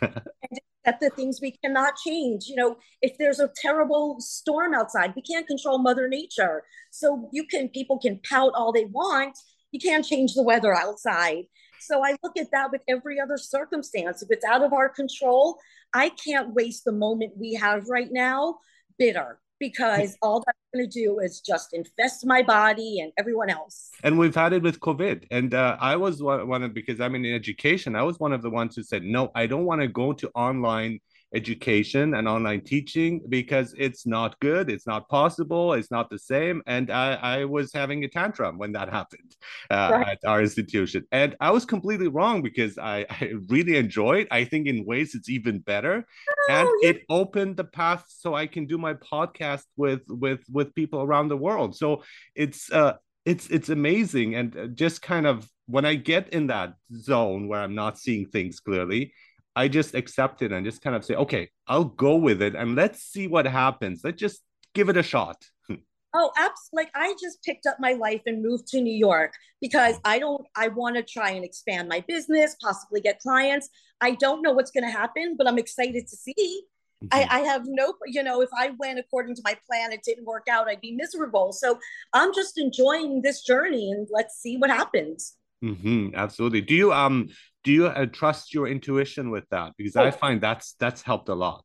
that 0.84 1.00
the 1.00 1.10
things 1.10 1.40
we 1.42 1.52
cannot 1.62 1.94
change. 1.96 2.46
You 2.46 2.56
know 2.56 2.76
if 3.02 3.18
there's 3.18 3.40
a 3.40 3.50
terrible 3.60 4.16
storm 4.20 4.74
outside 4.74 5.12
we 5.14 5.22
can't 5.22 5.46
control 5.46 5.78
mother 5.78 6.08
nature. 6.08 6.62
So 6.90 7.28
you 7.32 7.44
can 7.44 7.68
people 7.68 7.98
can 7.98 8.20
pout 8.28 8.52
all 8.54 8.72
they 8.72 8.86
want. 8.86 9.36
You 9.72 9.80
can't 9.80 10.04
change 10.04 10.34
the 10.34 10.42
weather 10.42 10.74
outside. 10.74 11.44
So 11.80 12.04
I 12.04 12.16
look 12.22 12.36
at 12.38 12.50
that 12.52 12.70
with 12.72 12.82
every 12.88 13.20
other 13.20 13.36
circumstance. 13.36 14.22
If 14.22 14.30
it's 14.30 14.44
out 14.44 14.62
of 14.62 14.72
our 14.72 14.88
control, 14.88 15.58
I 15.94 16.10
can't 16.10 16.54
waste 16.54 16.84
the 16.84 16.92
moment 16.92 17.36
we 17.36 17.54
have 17.54 17.88
right 17.88 18.08
now 18.10 18.58
bitter 18.98 19.38
because 19.58 20.16
all 20.22 20.42
that's 20.46 20.58
going 20.74 20.88
to 20.88 21.00
do 21.04 21.18
is 21.20 21.40
just 21.40 21.72
infest 21.72 22.26
my 22.26 22.42
body 22.42 23.00
and 23.00 23.12
everyone 23.18 23.50
else. 23.50 23.90
And 24.02 24.18
we've 24.18 24.34
had 24.34 24.52
it 24.52 24.62
with 24.62 24.80
COVID. 24.80 25.24
And 25.30 25.54
uh, 25.54 25.76
I 25.80 25.96
was 25.96 26.22
one 26.22 26.62
of, 26.62 26.74
because 26.74 27.00
I'm 27.00 27.14
in 27.14 27.24
education, 27.26 27.96
I 27.96 28.02
was 28.02 28.18
one 28.18 28.32
of 28.32 28.42
the 28.42 28.50
ones 28.50 28.76
who 28.76 28.82
said, 28.82 29.02
no, 29.02 29.30
I 29.34 29.46
don't 29.46 29.64
want 29.64 29.80
to 29.80 29.88
go 29.88 30.12
to 30.12 30.30
online 30.34 31.00
education 31.34 32.14
and 32.14 32.26
online 32.26 32.60
teaching 32.62 33.20
because 33.28 33.74
it's 33.76 34.06
not 34.06 34.38
good 34.40 34.70
it's 34.70 34.86
not 34.86 35.08
possible 35.08 35.74
it's 35.74 35.90
not 35.90 36.08
the 36.08 36.18
same. 36.18 36.62
And 36.66 36.90
i, 36.90 37.14
I 37.14 37.44
was 37.44 37.72
having 37.72 38.04
a 38.04 38.08
tantrum 38.08 38.56
when 38.58 38.72
that 38.72 38.88
happened 38.88 39.36
uh, 39.70 39.90
right. 39.92 40.06
at 40.08 40.28
our 40.28 40.40
institution. 40.40 41.04
And 41.12 41.36
i 41.40 41.50
was 41.50 41.64
completely 41.64 42.08
wrong 42.08 42.42
because 42.42 42.78
I, 42.78 43.06
I 43.10 43.32
really 43.48 43.76
enjoyed 43.76 44.26
i 44.30 44.44
think 44.44 44.66
in 44.66 44.84
ways 44.84 45.14
it's 45.14 45.28
even 45.28 45.58
better. 45.58 46.06
Oh, 46.30 46.46
and 46.50 46.68
yeah. 46.82 46.90
it 46.90 47.02
opened 47.10 47.56
the 47.56 47.64
path 47.64 48.04
so 48.08 48.34
i 48.34 48.46
can 48.46 48.66
do 48.66 48.78
my 48.78 48.94
podcast 48.94 49.64
with 49.76 50.02
with 50.08 50.40
with 50.50 50.74
people 50.74 51.02
around 51.02 51.28
the 51.28 51.36
world. 51.36 51.76
So 51.76 52.02
it's 52.34 52.72
uh 52.72 52.94
it's 53.24 53.48
it's 53.48 53.68
amazing. 53.68 54.34
And 54.34 54.56
uh, 54.56 54.66
just 54.68 55.02
kind 55.02 55.26
of 55.26 55.48
when 55.66 55.84
i 55.84 55.94
get 55.94 56.30
in 56.30 56.46
that 56.46 56.72
zone 56.96 57.46
where 57.46 57.60
i'm 57.60 57.74
not 57.74 57.98
seeing 57.98 58.26
things 58.26 58.58
clearly 58.58 59.12
I 59.58 59.66
just 59.66 59.96
accept 59.96 60.42
it 60.42 60.52
and 60.52 60.64
just 60.64 60.82
kind 60.82 60.94
of 60.94 61.04
say, 61.04 61.16
okay, 61.16 61.50
I'll 61.66 61.84
go 61.84 62.14
with 62.14 62.42
it 62.42 62.54
and 62.54 62.76
let's 62.76 63.02
see 63.02 63.26
what 63.26 63.44
happens. 63.44 64.02
Let's 64.04 64.20
just 64.20 64.40
give 64.72 64.88
it 64.88 64.96
a 64.96 65.02
shot. 65.02 65.44
Oh, 66.14 66.32
absolutely. 66.38 66.84
Like 66.84 66.90
I 66.94 67.14
just 67.20 67.42
picked 67.42 67.66
up 67.66 67.76
my 67.78 67.92
life 67.92 68.22
and 68.24 68.42
moved 68.42 68.66
to 68.68 68.80
New 68.80 68.96
York 68.96 69.34
because 69.60 69.96
I 70.06 70.18
don't, 70.18 70.42
I 70.56 70.68
want 70.68 70.96
to 70.96 71.02
try 71.02 71.32
and 71.32 71.44
expand 71.44 71.86
my 71.86 72.02
business, 72.08 72.56
possibly 72.62 73.02
get 73.02 73.18
clients. 73.18 73.68
I 74.00 74.12
don't 74.12 74.40
know 74.40 74.52
what's 74.52 74.70
going 74.70 74.84
to 74.84 74.90
happen, 74.90 75.34
but 75.36 75.46
I'm 75.46 75.58
excited 75.58 76.08
to 76.08 76.16
see. 76.16 76.62
Mm-hmm. 77.04 77.08
I, 77.12 77.40
I 77.40 77.40
have 77.40 77.64
no, 77.66 77.92
you 78.06 78.22
know, 78.22 78.40
if 78.40 78.48
I 78.58 78.70
went 78.78 78.98
according 78.98 79.34
to 79.34 79.42
my 79.44 79.54
plan, 79.70 79.92
it 79.92 80.00
didn't 80.02 80.24
work 80.24 80.46
out, 80.50 80.66
I'd 80.66 80.80
be 80.80 80.92
miserable. 80.92 81.52
So 81.52 81.78
I'm 82.14 82.32
just 82.34 82.56
enjoying 82.56 83.20
this 83.20 83.42
journey 83.42 83.90
and 83.90 84.08
let's 84.10 84.40
see 84.40 84.56
what 84.56 84.70
happens. 84.70 85.36
Mm-hmm, 85.62 86.14
absolutely. 86.14 86.60
Do 86.60 86.74
you 86.74 86.92
um 86.92 87.28
do 87.64 87.72
you 87.72 87.86
uh, 87.86 88.06
trust 88.06 88.54
your 88.54 88.68
intuition 88.68 89.30
with 89.30 89.48
that? 89.50 89.72
Because 89.76 89.96
oh. 89.96 90.04
I 90.04 90.10
find 90.10 90.40
that's 90.40 90.74
that's 90.78 91.02
helped 91.02 91.28
a 91.28 91.34
lot. 91.34 91.64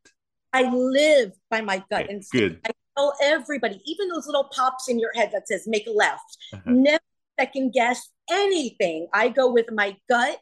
I 0.51 0.63
live 0.63 1.31
by 1.50 1.62
my 1.62 1.84
gut 1.90 2.04
okay, 2.04 2.22
Good. 2.31 2.60
I 2.66 2.72
tell 2.98 3.13
everybody, 3.22 3.81
even 3.86 4.10
those 4.10 4.28
little 4.28 4.50
pops 4.51 4.88
in 4.88 5.00
your 5.00 5.12
head 5.16 5.31
that 5.34 5.48
says 5.48 5.63
make 5.68 5.88
a 5.88 5.92
left, 5.92 6.38
uh-huh. 6.54 6.62
never 6.66 7.04
second 7.40 7.74
guess 7.74 8.10
anything. 8.30 9.07
I 9.13 9.30
go 9.30 9.51
with 9.51 9.72
my 9.72 9.98
gut. 10.10 10.38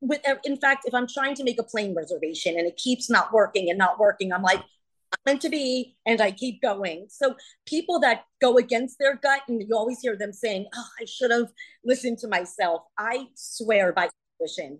With 0.00 0.20
in 0.44 0.56
fact, 0.56 0.84
if 0.86 0.94
I'm 0.94 1.06
trying 1.06 1.34
to 1.36 1.44
make 1.44 1.60
a 1.60 1.64
plane 1.64 1.94
reservation 1.94 2.58
and 2.58 2.66
it 2.66 2.76
keeps 2.76 3.08
not 3.08 3.32
working 3.32 3.70
and 3.70 3.78
not 3.78 3.98
working, 4.00 4.32
I'm 4.32 4.42
like, 4.42 4.58
I'm 4.58 5.18
meant 5.26 5.42
to 5.42 5.50
be 5.50 5.94
and 6.06 6.22
i 6.22 6.30
keep 6.30 6.62
going 6.62 7.06
so 7.10 7.36
people 7.66 8.00
that 8.00 8.24
go 8.40 8.56
against 8.56 8.98
their 8.98 9.14
gut 9.14 9.42
and 9.46 9.60
you 9.60 9.76
always 9.76 10.00
hear 10.00 10.16
them 10.16 10.32
saying 10.32 10.66
oh 10.74 10.86
i 10.98 11.04
should 11.04 11.30
have 11.30 11.52
listened 11.84 12.16
to 12.20 12.28
myself 12.28 12.82
i 12.98 13.26
swear 13.34 13.92
by 13.92 14.08
intuition 14.42 14.78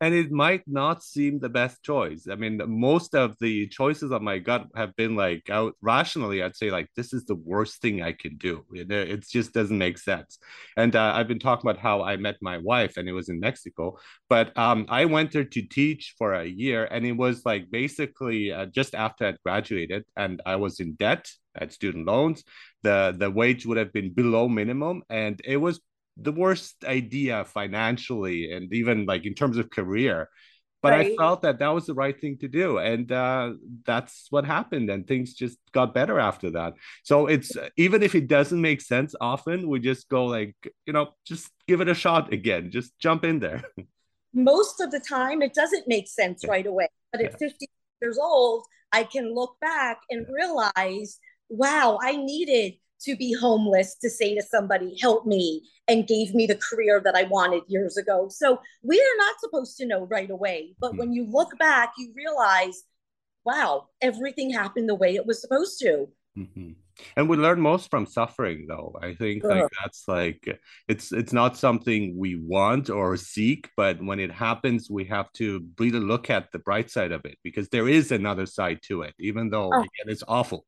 and 0.00 0.14
it 0.14 0.30
might 0.30 0.62
not 0.66 1.02
seem 1.02 1.38
the 1.38 1.48
best 1.48 1.82
choice. 1.82 2.26
I 2.30 2.34
mean, 2.34 2.60
most 2.66 3.14
of 3.14 3.36
the 3.40 3.68
choices 3.68 4.10
of 4.10 4.22
my 4.22 4.38
gut 4.38 4.66
have 4.74 4.94
been 4.96 5.14
like 5.14 5.48
out 5.50 5.74
rationally, 5.80 6.42
I'd 6.42 6.56
say 6.56 6.70
like 6.70 6.88
this 6.96 7.12
is 7.12 7.24
the 7.24 7.36
worst 7.36 7.80
thing 7.80 8.02
I 8.02 8.12
can 8.12 8.36
do. 8.36 8.64
It, 8.72 8.90
it 8.90 9.24
just 9.28 9.52
doesn't 9.52 9.78
make 9.78 9.98
sense. 9.98 10.38
And 10.76 10.96
uh, 10.96 11.12
I've 11.14 11.28
been 11.28 11.38
talking 11.38 11.68
about 11.68 11.80
how 11.80 12.02
I 12.02 12.16
met 12.16 12.36
my 12.42 12.58
wife, 12.58 12.96
and 12.96 13.08
it 13.08 13.12
was 13.12 13.28
in 13.28 13.38
Mexico. 13.38 13.98
But 14.28 14.56
um, 14.58 14.86
I 14.88 15.04
went 15.04 15.32
there 15.32 15.44
to 15.44 15.62
teach 15.62 16.14
for 16.18 16.34
a 16.34 16.44
year, 16.44 16.86
and 16.86 17.06
it 17.06 17.12
was 17.12 17.46
like 17.46 17.70
basically 17.70 18.52
uh, 18.52 18.66
just 18.66 18.94
after 18.94 19.26
I'd 19.26 19.40
graduated, 19.44 20.04
and 20.16 20.42
I 20.44 20.56
was 20.56 20.80
in 20.80 20.94
debt. 20.94 21.30
at 21.56 21.72
student 21.72 22.04
loans. 22.06 22.42
The 22.82 23.14
the 23.16 23.30
wage 23.30 23.64
would 23.66 23.78
have 23.78 23.92
been 23.92 24.12
below 24.12 24.48
minimum, 24.48 25.02
and 25.08 25.40
it 25.44 25.56
was 25.56 25.80
the 26.16 26.32
worst 26.32 26.84
idea 26.84 27.44
financially 27.44 28.52
and 28.52 28.72
even 28.72 29.06
like 29.06 29.26
in 29.26 29.34
terms 29.34 29.56
of 29.56 29.70
career 29.70 30.28
but 30.82 30.92
right. 30.92 31.12
i 31.12 31.16
felt 31.16 31.42
that 31.42 31.58
that 31.58 31.68
was 31.68 31.86
the 31.86 31.94
right 31.94 32.20
thing 32.20 32.36
to 32.38 32.46
do 32.46 32.78
and 32.78 33.10
uh, 33.10 33.52
that's 33.84 34.26
what 34.30 34.44
happened 34.44 34.90
and 34.90 35.06
things 35.06 35.34
just 35.34 35.58
got 35.72 35.94
better 35.94 36.20
after 36.20 36.50
that. 36.50 36.74
So 37.02 37.26
it's 37.26 37.52
even 37.76 38.02
if 38.02 38.14
it 38.14 38.28
doesn't 38.28 38.60
make 38.60 38.80
sense 38.80 39.14
often 39.20 39.68
we 39.68 39.80
just 39.80 40.08
go 40.08 40.26
like 40.26 40.54
you 40.86 40.92
know 40.92 41.14
just 41.24 41.50
give 41.66 41.80
it 41.80 41.88
a 41.88 41.94
shot 41.94 42.32
again 42.32 42.70
just 42.70 42.98
jump 42.98 43.24
in 43.24 43.40
there. 43.40 43.62
Most 44.34 44.80
of 44.80 44.90
the 44.90 45.00
time 45.00 45.42
it 45.42 45.54
doesn't 45.54 45.88
make 45.88 46.08
sense 46.08 46.44
right 46.46 46.66
away 46.66 46.88
but 47.14 47.24
at 47.24 47.38
50 47.38 47.66
years 48.02 48.18
old 48.20 48.64
i 48.92 49.04
can 49.04 49.34
look 49.34 49.56
back 49.60 49.98
and 50.10 50.26
realize 50.30 51.18
wow 51.48 51.98
i 52.02 52.16
needed 52.16 52.74
to 53.04 53.16
be 53.16 53.32
homeless 53.32 53.96
to 54.02 54.10
say 54.10 54.34
to 54.34 54.42
somebody, 54.42 54.96
help 55.00 55.26
me, 55.26 55.62
and 55.88 56.06
gave 56.06 56.34
me 56.34 56.46
the 56.46 56.56
career 56.56 57.00
that 57.04 57.16
I 57.16 57.24
wanted 57.24 57.62
years 57.68 57.96
ago. 57.96 58.28
So 58.30 58.60
we 58.82 58.98
are 58.98 59.18
not 59.18 59.40
supposed 59.40 59.76
to 59.78 59.86
know 59.86 60.06
right 60.06 60.30
away. 60.30 60.74
But 60.80 60.90
mm-hmm. 60.90 60.98
when 60.98 61.12
you 61.12 61.26
look 61.30 61.58
back, 61.58 61.92
you 61.98 62.12
realize, 62.16 62.82
wow, 63.44 63.88
everything 64.00 64.50
happened 64.50 64.88
the 64.88 64.94
way 64.94 65.14
it 65.14 65.26
was 65.26 65.40
supposed 65.40 65.78
to. 65.80 66.08
Mm-hmm. 66.36 66.72
And 67.16 67.28
we 67.28 67.36
learn 67.36 67.60
most 67.60 67.90
from 67.90 68.06
suffering, 68.06 68.66
though. 68.68 68.94
I 69.00 69.14
think 69.14 69.42
sure. 69.42 69.54
like 69.54 69.70
that's 69.82 70.04
like 70.06 70.60
it's 70.88 71.12
it's 71.12 71.32
not 71.32 71.56
something 71.56 72.16
we 72.16 72.36
want 72.36 72.88
or 72.90 73.16
seek, 73.16 73.68
but 73.76 74.02
when 74.02 74.20
it 74.20 74.30
happens, 74.30 74.88
we 74.90 75.04
have 75.06 75.32
to 75.34 75.66
really 75.78 76.00
look 76.00 76.30
at 76.30 76.50
the 76.52 76.60
bright 76.60 76.90
side 76.90 77.12
of 77.12 77.24
it 77.24 77.36
because 77.42 77.68
there 77.68 77.88
is 77.88 78.12
another 78.12 78.46
side 78.46 78.78
to 78.88 79.02
it, 79.02 79.14
even 79.18 79.50
though 79.50 79.70
oh. 79.72 79.80
again, 79.80 80.06
it's 80.06 80.24
awful. 80.26 80.66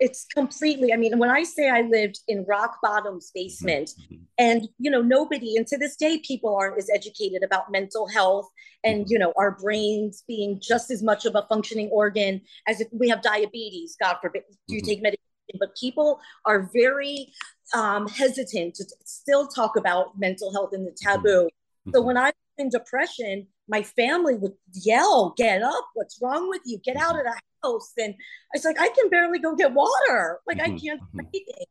It's 0.00 0.26
completely 0.34 0.92
i 0.92 0.96
mean 0.96 1.18
when 1.18 1.30
i 1.30 1.42
say 1.42 1.68
i 1.68 1.82
lived 1.82 2.20
in 2.28 2.44
rock 2.48 2.78
bottom's 2.82 3.30
basement 3.34 3.90
mm-hmm. 3.90 4.22
and 4.38 4.68
you 4.78 4.90
know 4.90 5.00
nobody 5.00 5.56
and 5.56 5.66
to 5.66 5.78
this 5.78 5.96
day 5.96 6.18
people 6.26 6.54
aren't 6.54 6.78
as 6.78 6.88
educated 6.92 7.42
about 7.42 7.70
mental 7.70 8.08
health 8.08 8.48
and 8.82 9.02
mm-hmm. 9.02 9.12
you 9.12 9.18
know 9.18 9.32
our 9.36 9.52
brains 9.52 10.24
being 10.26 10.58
just 10.60 10.90
as 10.90 11.02
much 11.02 11.24
of 11.24 11.34
a 11.34 11.46
functioning 11.48 11.88
organ 11.90 12.40
as 12.66 12.80
if 12.80 12.88
we 12.92 13.08
have 13.08 13.22
diabetes 13.22 13.96
god 14.00 14.16
forbid 14.20 14.42
do 14.68 14.74
you 14.74 14.80
mm-hmm. 14.80 14.88
take 14.88 15.02
medication 15.02 15.20
but 15.58 15.76
people 15.76 16.18
are 16.46 16.70
very 16.72 17.32
um, 17.74 18.08
hesitant 18.08 18.74
to 18.74 18.84
still 19.04 19.46
talk 19.46 19.76
about 19.76 20.18
mental 20.18 20.52
health 20.52 20.70
and 20.72 20.86
the 20.86 20.96
taboo 21.00 21.44
mm-hmm. 21.46 21.90
so 21.92 22.00
when 22.00 22.16
i 22.16 22.26
was 22.26 22.34
in 22.58 22.68
depression 22.68 23.46
my 23.68 23.82
family 23.82 24.34
would 24.34 24.54
yell, 24.72 25.34
"Get 25.36 25.62
up! 25.62 25.86
What's 25.94 26.18
wrong 26.22 26.48
with 26.48 26.62
you? 26.64 26.78
Get 26.84 26.96
out 26.96 27.14
mm-hmm. 27.14 27.18
of 27.18 27.24
the 27.24 27.40
house!" 27.62 27.92
And 27.98 28.14
I 28.14 28.56
was 28.56 28.64
like, 28.64 28.80
"I 28.80 28.88
can 28.88 29.08
barely 29.08 29.38
go 29.38 29.54
get 29.54 29.72
water. 29.72 30.40
Like 30.46 30.60
I 30.60 30.68
mm-hmm. 30.68 30.76
can't 30.76 31.00
mm-hmm. 31.00 31.20
anything." 31.20 31.66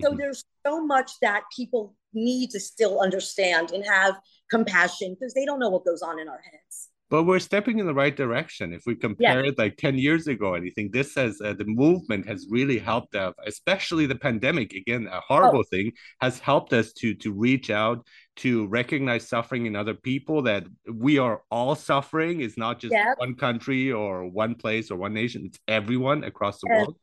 So 0.00 0.14
there's 0.16 0.44
so 0.64 0.84
much 0.84 1.10
that 1.22 1.42
people 1.54 1.94
need 2.14 2.50
to 2.50 2.60
still 2.60 3.00
understand 3.00 3.72
and 3.72 3.84
have 3.84 4.14
compassion 4.50 5.16
because 5.18 5.34
they 5.34 5.44
don't 5.44 5.58
know 5.58 5.70
what 5.70 5.84
goes 5.84 6.02
on 6.02 6.20
in 6.20 6.28
our 6.28 6.40
heads 6.40 6.90
but 7.10 7.24
we're 7.24 7.38
stepping 7.38 7.78
in 7.78 7.86
the 7.86 7.94
right 7.94 8.16
direction 8.16 8.72
if 8.72 8.82
we 8.86 8.94
compare 8.94 9.42
yeah. 9.42 9.50
it 9.50 9.58
like 9.58 9.76
10 9.76 9.96
years 9.96 10.26
ago 10.26 10.54
and 10.54 10.70
think 10.74 10.92
this 10.92 11.14
has 11.14 11.40
uh, 11.40 11.54
the 11.54 11.64
movement 11.64 12.26
has 12.26 12.46
really 12.50 12.78
helped 12.78 13.14
us 13.14 13.34
especially 13.46 14.06
the 14.06 14.14
pandemic 14.14 14.72
again 14.74 15.06
a 15.10 15.16
oh. 15.16 15.20
horrible 15.26 15.60
oh. 15.60 15.70
thing 15.70 15.92
has 16.20 16.38
helped 16.38 16.72
us 16.72 16.92
to 16.92 17.14
to 17.14 17.32
reach 17.32 17.70
out 17.70 18.06
to 18.38 18.66
recognize 18.68 19.28
suffering 19.28 19.66
in 19.66 19.76
other 19.76 19.94
people 19.94 20.42
that 20.42 20.64
we 20.92 21.18
are 21.18 21.42
all 21.50 21.74
suffering 21.74 22.40
it's 22.40 22.56
not 22.56 22.78
just 22.78 22.92
yeah. 22.92 23.14
one 23.18 23.34
country 23.34 23.92
or 23.92 24.26
one 24.26 24.54
place 24.54 24.90
or 24.90 24.96
one 24.96 25.12
nation 25.12 25.46
it's 25.46 25.58
everyone 25.68 26.24
across 26.24 26.60
the 26.60 26.68
world 26.68 26.96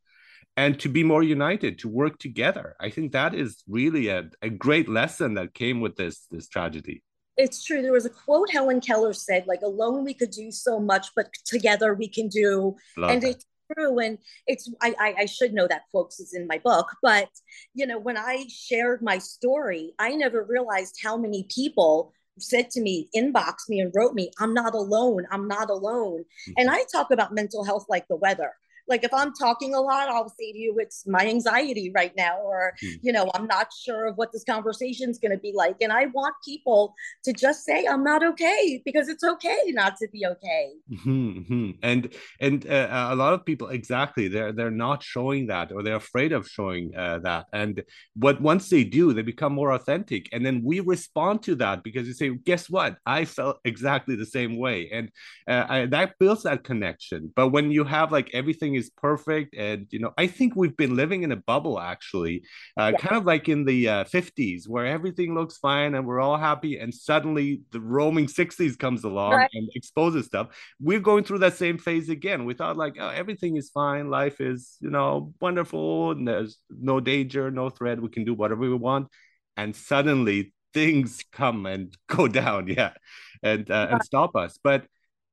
and 0.57 0.79
to 0.79 0.89
be 0.89 1.03
more 1.03 1.23
united 1.23 1.77
to 1.79 1.87
work 1.89 2.17
together 2.19 2.75
i 2.79 2.89
think 2.89 3.11
that 3.11 3.35
is 3.35 3.63
really 3.67 4.07
a, 4.07 4.29
a 4.41 4.49
great 4.49 4.87
lesson 4.89 5.33
that 5.33 5.53
came 5.53 5.81
with 5.81 5.95
this 5.95 6.27
this 6.31 6.47
tragedy 6.47 7.01
it's 7.37 7.65
true. 7.65 7.81
There 7.81 7.91
was 7.91 8.05
a 8.05 8.09
quote 8.09 8.49
Helen 8.49 8.79
Keller 8.79 9.11
said, 9.11 9.45
like 9.45 9.61
alone 9.61 10.05
we 10.05 10.13
could 10.13 10.31
do 10.31 10.51
so 10.51 10.79
much, 10.79 11.07
but 11.15 11.27
together 11.43 11.93
we 11.93 12.07
can 12.07 12.29
do. 12.29 12.75
Love 12.95 13.11
and 13.11 13.21
that. 13.21 13.29
it's 13.31 13.45
true. 13.73 13.99
And 13.99 14.17
it's 14.47 14.71
I, 14.81 14.93
I, 14.99 15.15
I 15.19 15.25
should 15.25 15.53
know 15.53 15.67
that 15.67 15.83
folks, 15.91 16.19
is 16.19 16.33
in 16.33 16.47
my 16.47 16.59
book, 16.59 16.87
but 17.01 17.29
you 17.73 17.85
know, 17.85 17.99
when 17.99 18.17
I 18.17 18.45
shared 18.49 19.01
my 19.01 19.17
story, 19.17 19.93
I 19.99 20.15
never 20.15 20.43
realized 20.43 20.99
how 21.01 21.17
many 21.17 21.47
people 21.49 22.13
said 22.39 22.69
to 22.71 22.81
me, 22.81 23.09
inbox 23.15 23.69
me 23.69 23.79
and 23.79 23.91
wrote 23.95 24.13
me, 24.13 24.29
I'm 24.39 24.53
not 24.53 24.73
alone. 24.73 25.25
I'm 25.31 25.47
not 25.47 25.69
alone. 25.69 26.19
Mm-hmm. 26.19 26.53
And 26.57 26.69
I 26.69 26.83
talk 26.91 27.11
about 27.11 27.33
mental 27.33 27.63
health 27.63 27.85
like 27.89 28.07
the 28.07 28.17
weather 28.17 28.51
like 28.87 29.03
if 29.03 29.13
i'm 29.13 29.33
talking 29.33 29.73
a 29.73 29.81
lot 29.81 30.09
i'll 30.09 30.29
say 30.29 30.51
to 30.51 30.57
you 30.57 30.75
it's 30.79 31.05
my 31.07 31.25
anxiety 31.25 31.91
right 31.93 32.13
now 32.17 32.37
or 32.37 32.73
mm. 32.83 32.99
you 33.01 33.11
know 33.11 33.29
i'm 33.35 33.47
not 33.47 33.67
sure 33.73 34.07
of 34.07 34.17
what 34.17 34.31
this 34.31 34.43
conversation 34.43 35.09
is 35.09 35.19
going 35.19 35.31
to 35.31 35.37
be 35.37 35.53
like 35.55 35.75
and 35.81 35.91
i 35.91 36.05
want 36.07 36.35
people 36.43 36.93
to 37.23 37.33
just 37.33 37.63
say 37.63 37.85
i'm 37.85 38.03
not 38.03 38.23
okay 38.23 38.81
because 38.85 39.07
it's 39.07 39.23
okay 39.23 39.57
not 39.67 39.97
to 39.97 40.07
be 40.11 40.25
okay. 40.25 40.71
Mm-hmm, 40.91 41.29
mm-hmm. 41.39 41.69
and 41.83 42.13
and 42.39 42.67
uh, 42.67 43.07
a 43.11 43.15
lot 43.15 43.33
of 43.33 43.45
people 43.45 43.69
exactly 43.69 44.27
they're 44.27 44.51
they're 44.51 44.71
not 44.71 45.03
showing 45.03 45.47
that 45.47 45.71
or 45.71 45.83
they're 45.83 45.95
afraid 45.95 46.31
of 46.31 46.47
showing 46.47 46.95
uh, 46.95 47.19
that. 47.19 47.47
And 47.53 47.83
what 48.15 48.41
once 48.41 48.69
they 48.69 48.83
do 48.83 49.13
they 49.13 49.21
become 49.21 49.53
more 49.53 49.71
authentic 49.71 50.29
and 50.31 50.45
then 50.45 50.61
we 50.63 50.79
respond 50.79 51.43
to 51.43 51.55
that 51.55 51.83
because 51.83 52.07
you 52.07 52.13
say 52.13 52.29
guess 52.29 52.69
what? 52.69 52.97
I 53.05 53.25
felt 53.25 53.59
exactly 53.65 54.15
the 54.15 54.25
same 54.25 54.57
way. 54.57 54.89
And 54.91 55.11
uh, 55.47 55.65
I, 55.67 55.85
that 55.87 56.17
builds 56.19 56.43
that 56.43 56.63
connection. 56.63 57.31
But 57.35 57.49
when 57.49 57.71
you 57.71 57.83
have 57.83 58.11
like 58.11 58.29
everything 58.33 58.74
is 58.75 58.89
perfect 58.97 59.55
and 59.55 59.87
you 59.91 59.99
know 59.99 60.13
i 60.17 60.27
think 60.27 60.55
we've 60.55 60.77
been 60.77 60.95
living 60.95 61.23
in 61.23 61.31
a 61.31 61.35
bubble 61.35 61.79
actually 61.79 62.43
uh, 62.77 62.91
yeah. 62.93 62.97
kind 62.97 63.15
of 63.15 63.25
like 63.25 63.49
in 63.49 63.65
the 63.65 63.87
uh, 63.87 64.03
50s 64.05 64.67
where 64.67 64.85
everything 64.85 65.33
looks 65.33 65.57
fine 65.57 65.95
and 65.95 66.05
we're 66.05 66.19
all 66.19 66.37
happy 66.37 66.77
and 66.77 66.93
suddenly 66.93 67.61
the 67.71 67.79
roaming 67.79 68.27
60s 68.27 68.77
comes 68.77 69.03
along 69.03 69.33
right. 69.33 69.49
and 69.53 69.69
exposes 69.75 70.25
stuff. 70.25 70.47
We're 70.79 70.99
going 70.99 71.23
through 71.23 71.39
that 71.39 71.55
same 71.55 71.77
phase 71.77 72.09
again. 72.09 72.45
We 72.45 72.53
thought 72.53 72.77
like 72.77 72.97
oh, 72.99 73.09
everything 73.09 73.57
is 73.57 73.69
fine. 73.69 74.09
Life 74.09 74.41
is 74.41 74.77
you 74.81 74.89
know 74.89 75.33
wonderful 75.39 76.11
and 76.11 76.27
there's 76.27 76.57
no 76.69 76.99
danger 76.99 77.51
no 77.51 77.69
threat. 77.69 78.01
We 78.01 78.09
can 78.09 78.25
do 78.25 78.33
whatever 78.33 78.61
we 78.61 78.73
want. 78.73 79.07
And 79.57 79.75
suddenly 79.75 80.53
things 80.73 81.23
come 81.31 81.65
and 81.65 81.95
go 82.07 82.27
down 82.41 82.67
yeah 82.67 82.93
and 83.41 83.69
uh, 83.69 83.87
and 83.91 84.03
stop 84.03 84.35
us. 84.35 84.59
But 84.61 84.85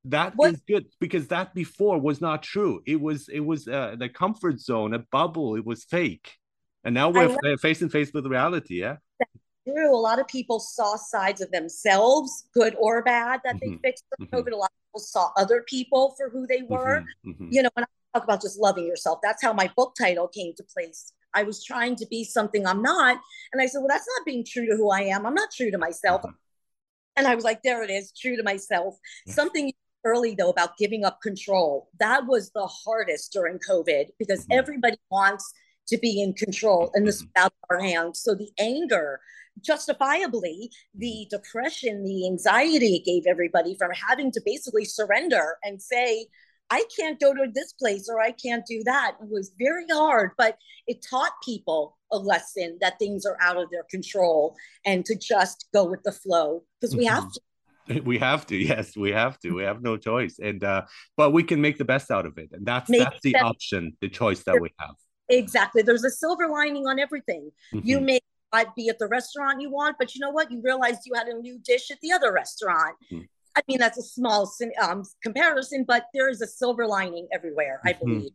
that 0.07 0.33
what? 0.35 0.55
is 0.55 0.61
good 0.67 0.87
because 1.01 1.29
that 1.29 1.55
before 1.55 1.99
was 1.99 2.21
not 2.21 2.43
true 2.43 2.83
it 2.87 3.01
was 3.01 3.29
it 3.29 3.41
was 3.41 3.69
uh, 3.69 3.95
the 3.99 4.09
comfort 4.09 4.59
zone 4.59 4.95
a 4.95 4.99
bubble 4.99 5.55
it 5.55 5.65
was 5.65 5.85
fake 5.85 6.37
and 6.85 6.95
now 6.95 7.09
we're 7.09 7.29
uh, 7.45 7.57
face 7.59 7.83
and 7.83 7.93
face 7.93 8.11
with 8.13 8.27
reality 8.27 8.81
yeah 8.81 8.97
true 9.67 9.95
a 9.95 9.97
lot 9.97 10.19
of 10.19 10.27
people 10.27 10.59
saw 10.59 10.97
sides 10.97 11.41
of 11.41 11.51
themselves 11.53 12.49
good 12.53 12.75
or 12.81 13.03
bad 13.03 13.41
that 13.45 13.57
mm-hmm. 13.57 13.77
they 13.77 13.89
fixed 13.89 14.05
for 14.09 14.25
mm-hmm. 14.25 14.35
covid 14.35 14.53
a 14.53 14.57
lot 14.57 14.71
of 14.71 14.89
people 14.89 15.01
saw 15.01 15.31
other 15.37 15.65
people 15.69 16.15
for 16.17 16.31
who 16.31 16.47
they 16.49 16.63
were 16.63 17.01
mm-hmm. 17.01 17.31
mm-hmm. 17.31 17.49
you 17.53 17.63
know 17.63 17.71
when 17.75 17.85
i 17.85 18.19
talk 18.19 18.25
about 18.25 18.43
just 18.43 18.59
loving 18.59 18.87
yourself 18.87 19.21
that's 19.23 19.43
how 19.43 19.53
my 19.53 19.71
book 19.77 19.95
title 19.97 20.27
came 20.27 20.53
to 20.57 20.65
place 20.65 21.13
i 21.33 21.45
was 21.45 21.63
trying 21.63 21.95
to 21.95 22.07
be 22.11 22.25
something 22.25 22.67
i'm 22.67 22.83
not 22.83 23.21
and 23.53 23.63
i 23.63 23.67
said 23.67 23.79
well 23.79 23.89
that's 23.89 24.09
not 24.19 24.27
being 24.27 24.45
true 24.45 24.67
to 24.67 24.75
who 24.77 24.91
i 24.91 25.03
am 25.03 25.25
i'm 25.27 25.35
not 25.35 25.53
true 25.53 25.71
to 25.71 25.79
myself 25.79 26.25
uh-huh. 26.25 26.35
and 27.15 27.27
I 27.29 27.37
was 27.37 27.45
like, 27.45 27.63
there 27.63 27.83
it 27.85 27.91
is, 27.91 28.11
true 28.11 28.37
to 28.37 28.43
myself. 28.43 28.97
Something 29.29 29.71
early 30.05 30.35
though 30.35 30.51
about 30.51 30.77
giving 30.77 31.05
up 31.05 31.21
control. 31.23 31.89
That 31.99 32.27
was 32.27 32.51
the 32.51 32.67
hardest 32.67 33.33
during 33.33 33.59
COVID 33.59 34.07
because 34.19 34.41
mm-hmm. 34.43 34.59
everybody 34.59 34.97
wants 35.11 35.53
to 35.89 35.99
be 35.99 36.23
in 36.23 36.35
control 36.35 36.91
and 36.95 37.07
this 37.07 37.23
mm-hmm. 37.23 37.45
out 37.45 37.53
of 37.53 37.77
our 37.77 37.81
hands. 37.81 38.21
So 38.21 38.35
the 38.35 38.51
anger, 38.59 39.21
justifiably, 39.61 40.71
the 40.95 41.27
depression, 41.31 42.05
the 42.05 42.27
anxiety 42.27 42.97
it 42.97 43.05
gave 43.05 43.25
everybody 43.27 43.77
from 43.79 43.91
having 43.93 44.31
to 44.33 44.43
basically 44.45 44.85
surrender 44.85 45.57
and 45.63 45.81
say, 45.81 46.27
I 46.71 46.85
can't 46.99 47.21
go 47.21 47.35
to 47.35 47.51
this 47.53 47.75
place 47.75 48.09
or 48.09 48.19
I 48.19 48.31
can't 48.31 48.65
do 48.65 48.83
that. 48.85 49.17
It 49.21 49.29
was 49.29 49.53
very 49.59 49.85
hard, 49.93 50.31
but 50.39 50.57
it 50.87 51.05
taught 51.09 51.33
people 51.45 51.99
a 52.11 52.17
lesson 52.17 52.79
that 52.81 52.99
things 52.99 53.27
are 53.27 53.37
out 53.43 53.59
of 53.59 53.69
their 53.71 53.85
control 53.91 54.57
and 54.87 55.05
to 55.05 55.15
just 55.15 55.67
go 55.75 55.85
with 55.85 56.03
the 56.03 56.13
flow 56.13 56.63
because 56.81 56.97
we 56.97 57.05
have 57.05 57.25
mm-hmm. 57.25 57.33
to 57.33 57.41
we 58.05 58.19
have 58.19 58.47
to 58.47 58.57
yes 58.57 58.97
we 58.97 59.11
have 59.11 59.39
to 59.41 59.53
we 59.53 59.63
have 59.63 59.83
no 59.83 59.97
choice. 59.97 60.39
And 60.39 60.63
uh 60.63 60.83
but 61.17 61.33
we 61.33 61.43
can 61.43 61.61
make 61.61 61.79
the 61.79 61.85
best 61.85 62.11
out 62.11 62.27
of 62.27 62.39
it. 62.39 62.51
And 62.53 62.67
that's 62.67 62.89
make 62.89 63.01
that's 63.01 63.21
the 63.23 63.37
option 63.37 63.97
the 64.01 64.09
choice 64.09 64.43
that 64.45 64.61
we 64.61 64.71
have. 64.79 64.95
Exactly. 65.29 65.83
There's 65.83 66.05
a 66.05 66.11
silver 66.11 66.49
lining 66.49 66.87
on 66.87 66.99
everything. 66.99 67.51
Mm-hmm. 67.75 67.87
you 67.87 68.01
may 68.01 68.21
not 68.53 68.77
be 68.77 68.89
at 68.89 68.99
the 68.99 69.07
restaurant 69.07 69.61
you 69.63 69.71
want 69.71 69.97
but 69.99 70.15
you 70.15 70.21
know 70.21 70.31
what? 70.31 70.51
You 70.51 70.61
realized 70.63 71.01
you 71.07 71.15
had 71.15 71.29
a 71.29 71.35
new 71.35 71.59
dish 71.59 71.91
at 71.91 71.99
the 72.01 72.13
other 72.13 72.33
restaurant. 72.33 72.97
Mm-hmm. 73.11 73.25
i 73.57 73.61
mean 73.69 73.79
that's 73.79 73.99
a 73.99 74.03
small 74.03 74.51
um, 74.81 75.03
comparison 75.23 75.85
but 75.87 76.07
there 76.15 76.29
is 76.29 76.41
a 76.41 76.47
silver 76.47 76.87
lining 76.87 77.29
everywhere 77.33 77.81
i 77.85 77.93
mm-hmm. 77.93 78.27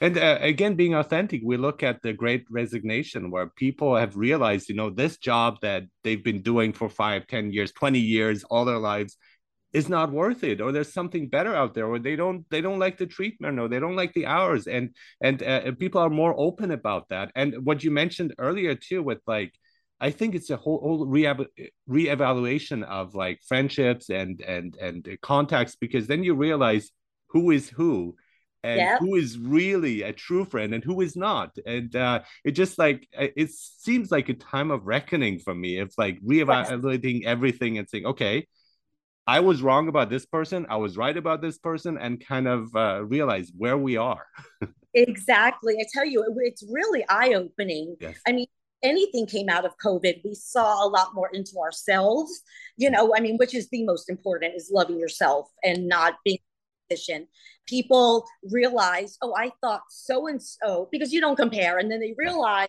And 0.00 0.18
uh, 0.18 0.38
again, 0.40 0.74
being 0.74 0.94
authentic, 0.94 1.42
we 1.44 1.56
look 1.56 1.82
at 1.82 2.02
the 2.02 2.12
great 2.12 2.44
resignation 2.50 3.30
where 3.30 3.46
people 3.46 3.96
have 3.96 4.16
realized, 4.16 4.68
you 4.68 4.74
know, 4.74 4.90
this 4.90 5.16
job 5.18 5.58
that 5.62 5.84
they've 6.04 6.22
been 6.22 6.42
doing 6.42 6.72
for 6.72 6.88
five, 6.88 7.26
ten 7.26 7.50
years, 7.52 7.72
20 7.72 7.98
years, 7.98 8.44
all 8.44 8.64
their 8.64 8.78
lives 8.78 9.16
is 9.72 9.88
not 9.88 10.10
worth 10.10 10.42
it 10.42 10.60
or 10.60 10.72
there's 10.72 10.92
something 10.92 11.28
better 11.28 11.54
out 11.54 11.74
there 11.74 11.86
or 11.86 11.98
they 11.98 12.16
don't 12.16 12.48
they 12.50 12.62
don't 12.62 12.78
like 12.78 12.96
the 12.96 13.04
treatment 13.06 13.58
or 13.58 13.68
they 13.68 13.80
don't 13.80 13.96
like 13.96 14.12
the 14.14 14.26
hours. 14.26 14.66
And 14.66 14.94
and 15.20 15.42
uh, 15.42 15.72
people 15.72 16.00
are 16.00 16.10
more 16.10 16.34
open 16.38 16.70
about 16.70 17.08
that. 17.10 17.30
And 17.34 17.64
what 17.64 17.84
you 17.84 17.90
mentioned 17.90 18.34
earlier 18.38 18.74
too 18.74 19.02
with 19.02 19.18
like 19.26 19.52
I 19.98 20.10
think 20.10 20.34
it's 20.34 20.50
a 20.50 20.56
whole, 20.56 20.80
whole 20.80 21.06
re- 21.06 21.48
reevaluation 21.88 22.84
of 22.84 23.14
like 23.14 23.40
friendships 23.46 24.10
and 24.10 24.40
and 24.40 24.76
and 24.76 25.08
contacts 25.22 25.76
because 25.76 26.06
then 26.06 26.22
you 26.22 26.34
realize 26.34 26.90
who 27.28 27.50
is 27.50 27.68
who 27.68 28.16
and 28.62 28.78
yep. 28.78 29.00
who 29.00 29.14
is 29.14 29.38
really 29.38 30.02
a 30.02 30.12
true 30.12 30.44
friend 30.44 30.74
and 30.74 30.82
who 30.82 31.00
is 31.00 31.16
not. 31.16 31.56
And 31.64 31.94
uh, 31.94 32.22
it 32.44 32.52
just 32.52 32.78
like 32.78 33.08
it 33.12 33.50
seems 33.50 34.10
like 34.10 34.28
a 34.28 34.34
time 34.34 34.70
of 34.70 34.86
reckoning 34.86 35.38
for 35.38 35.54
me. 35.54 35.78
It's 35.78 35.96
like 35.98 36.20
reevaluating 36.20 37.24
everything 37.24 37.78
and 37.78 37.88
saying 37.88 38.06
okay 38.06 38.46
i 39.26 39.40
was 39.40 39.60
wrong 39.60 39.88
about 39.88 40.08
this 40.08 40.24
person 40.24 40.66
i 40.68 40.76
was 40.76 40.96
right 40.96 41.16
about 41.16 41.42
this 41.42 41.58
person 41.58 41.98
and 41.98 42.24
kind 42.24 42.46
of 42.46 42.74
uh, 42.76 43.04
realize 43.04 43.50
where 43.56 43.76
we 43.76 43.96
are. 43.96 44.26
Exactly. 44.94 45.74
I 45.78 45.84
tell 45.92 46.06
you 46.06 46.24
it's 46.38 46.64
really 46.70 47.04
eye-opening. 47.08 47.96
Yes. 48.00 48.18
i 48.26 48.32
mean 48.32 48.46
anything 48.82 49.26
came 49.26 49.48
out 49.48 49.64
of 49.64 49.72
covid 49.84 50.20
we 50.24 50.34
saw 50.34 50.86
a 50.86 50.88
lot 50.88 51.14
more 51.14 51.30
into 51.32 51.56
ourselves 51.58 52.42
you 52.76 52.90
know 52.90 53.14
i 53.16 53.20
mean 53.20 53.36
which 53.38 53.54
is 53.54 53.68
the 53.70 53.84
most 53.84 54.10
important 54.10 54.54
is 54.54 54.70
loving 54.70 54.98
yourself 54.98 55.50
and 55.64 55.88
not 55.88 56.14
being 56.24 56.38
position, 56.88 57.28
people 57.66 58.26
realize, 58.50 59.18
oh, 59.22 59.34
I 59.36 59.52
thought 59.60 59.82
so 59.88 60.26
and 60.26 60.42
so, 60.42 60.88
because 60.90 61.12
you 61.12 61.20
don't 61.20 61.36
compare. 61.36 61.78
And 61.78 61.90
then 61.90 62.00
they 62.00 62.14
realize 62.16 62.68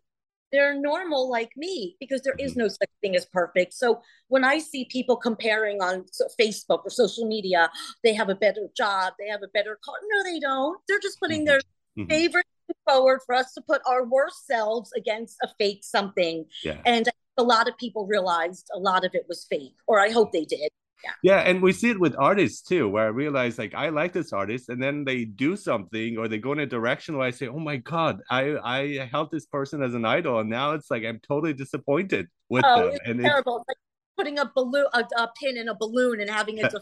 they're 0.51 0.79
normal 0.79 1.29
like 1.29 1.51
me 1.57 1.95
because 1.99 2.21
there 2.21 2.35
is 2.39 2.51
mm-hmm. 2.51 2.61
no 2.61 2.67
such 2.67 2.89
thing 3.01 3.15
as 3.15 3.25
perfect. 3.25 3.73
So 3.73 4.01
when 4.27 4.43
I 4.43 4.59
see 4.59 4.85
people 4.89 5.17
comparing 5.17 5.81
on 5.81 6.05
Facebook 6.39 6.83
or 6.85 6.89
social 6.89 7.27
media, 7.27 7.69
they 8.03 8.13
have 8.13 8.29
a 8.29 8.35
better 8.35 8.67
job, 8.75 9.13
they 9.19 9.27
have 9.27 9.43
a 9.43 9.49
better 9.53 9.77
car. 9.83 9.95
No, 10.09 10.23
they 10.23 10.39
don't. 10.39 10.79
They're 10.87 10.99
just 10.99 11.19
putting 11.19 11.45
their 11.45 11.59
mm-hmm. 11.59 12.05
favorite 12.09 12.45
forward 12.87 13.21
for 13.25 13.35
us 13.35 13.53
to 13.53 13.61
put 13.61 13.81
our 13.85 14.05
worst 14.05 14.45
selves 14.45 14.91
against 14.95 15.37
a 15.43 15.49
fake 15.57 15.83
something. 15.83 16.45
Yeah. 16.63 16.77
And 16.85 17.09
a 17.37 17.43
lot 17.43 17.67
of 17.67 17.77
people 17.77 18.05
realized 18.07 18.69
a 18.73 18.79
lot 18.79 19.05
of 19.05 19.13
it 19.13 19.25
was 19.27 19.45
fake, 19.49 19.75
or 19.85 19.99
I 19.99 20.09
hope 20.09 20.31
they 20.31 20.45
did 20.45 20.69
yeah. 21.03 21.11
yeah 21.23 21.39
and 21.39 21.61
we 21.61 21.71
see 21.71 21.89
it 21.89 21.99
with 21.99 22.15
artists 22.17 22.61
too 22.61 22.87
where 22.89 23.05
i 23.05 23.07
realize 23.07 23.57
like 23.57 23.73
i 23.73 23.89
like 23.89 24.13
this 24.13 24.33
artist 24.33 24.69
and 24.69 24.81
then 24.81 25.03
they 25.03 25.25
do 25.25 25.55
something 25.55 26.17
or 26.17 26.27
they 26.27 26.37
go 26.37 26.51
in 26.51 26.59
a 26.59 26.65
direction 26.65 27.17
where 27.17 27.27
i 27.27 27.31
say 27.31 27.47
oh 27.47 27.59
my 27.59 27.77
god 27.77 28.19
i 28.29 28.55
i 28.63 29.09
held 29.11 29.29
this 29.31 29.45
person 29.45 29.81
as 29.81 29.93
an 29.93 30.05
idol 30.05 30.39
and 30.39 30.49
now 30.49 30.71
it's 30.71 30.89
like 30.89 31.03
i'm 31.03 31.19
totally 31.19 31.53
disappointed 31.53 32.27
with 32.49 32.63
oh, 32.65 32.87
them 32.87 32.89
it's 32.93 32.99
and 33.05 33.19
terrible. 33.19 33.57
It's 33.57 33.65
like 33.67 33.77
putting 34.17 34.39
a 34.39 34.51
balloon 34.55 34.85
a, 34.93 35.03
a, 35.17 35.29
pin 35.39 35.57
in 35.57 35.69
a 35.69 35.75
balloon 35.75 36.19
and 36.19 36.29
having 36.29 36.57
it 36.57 36.73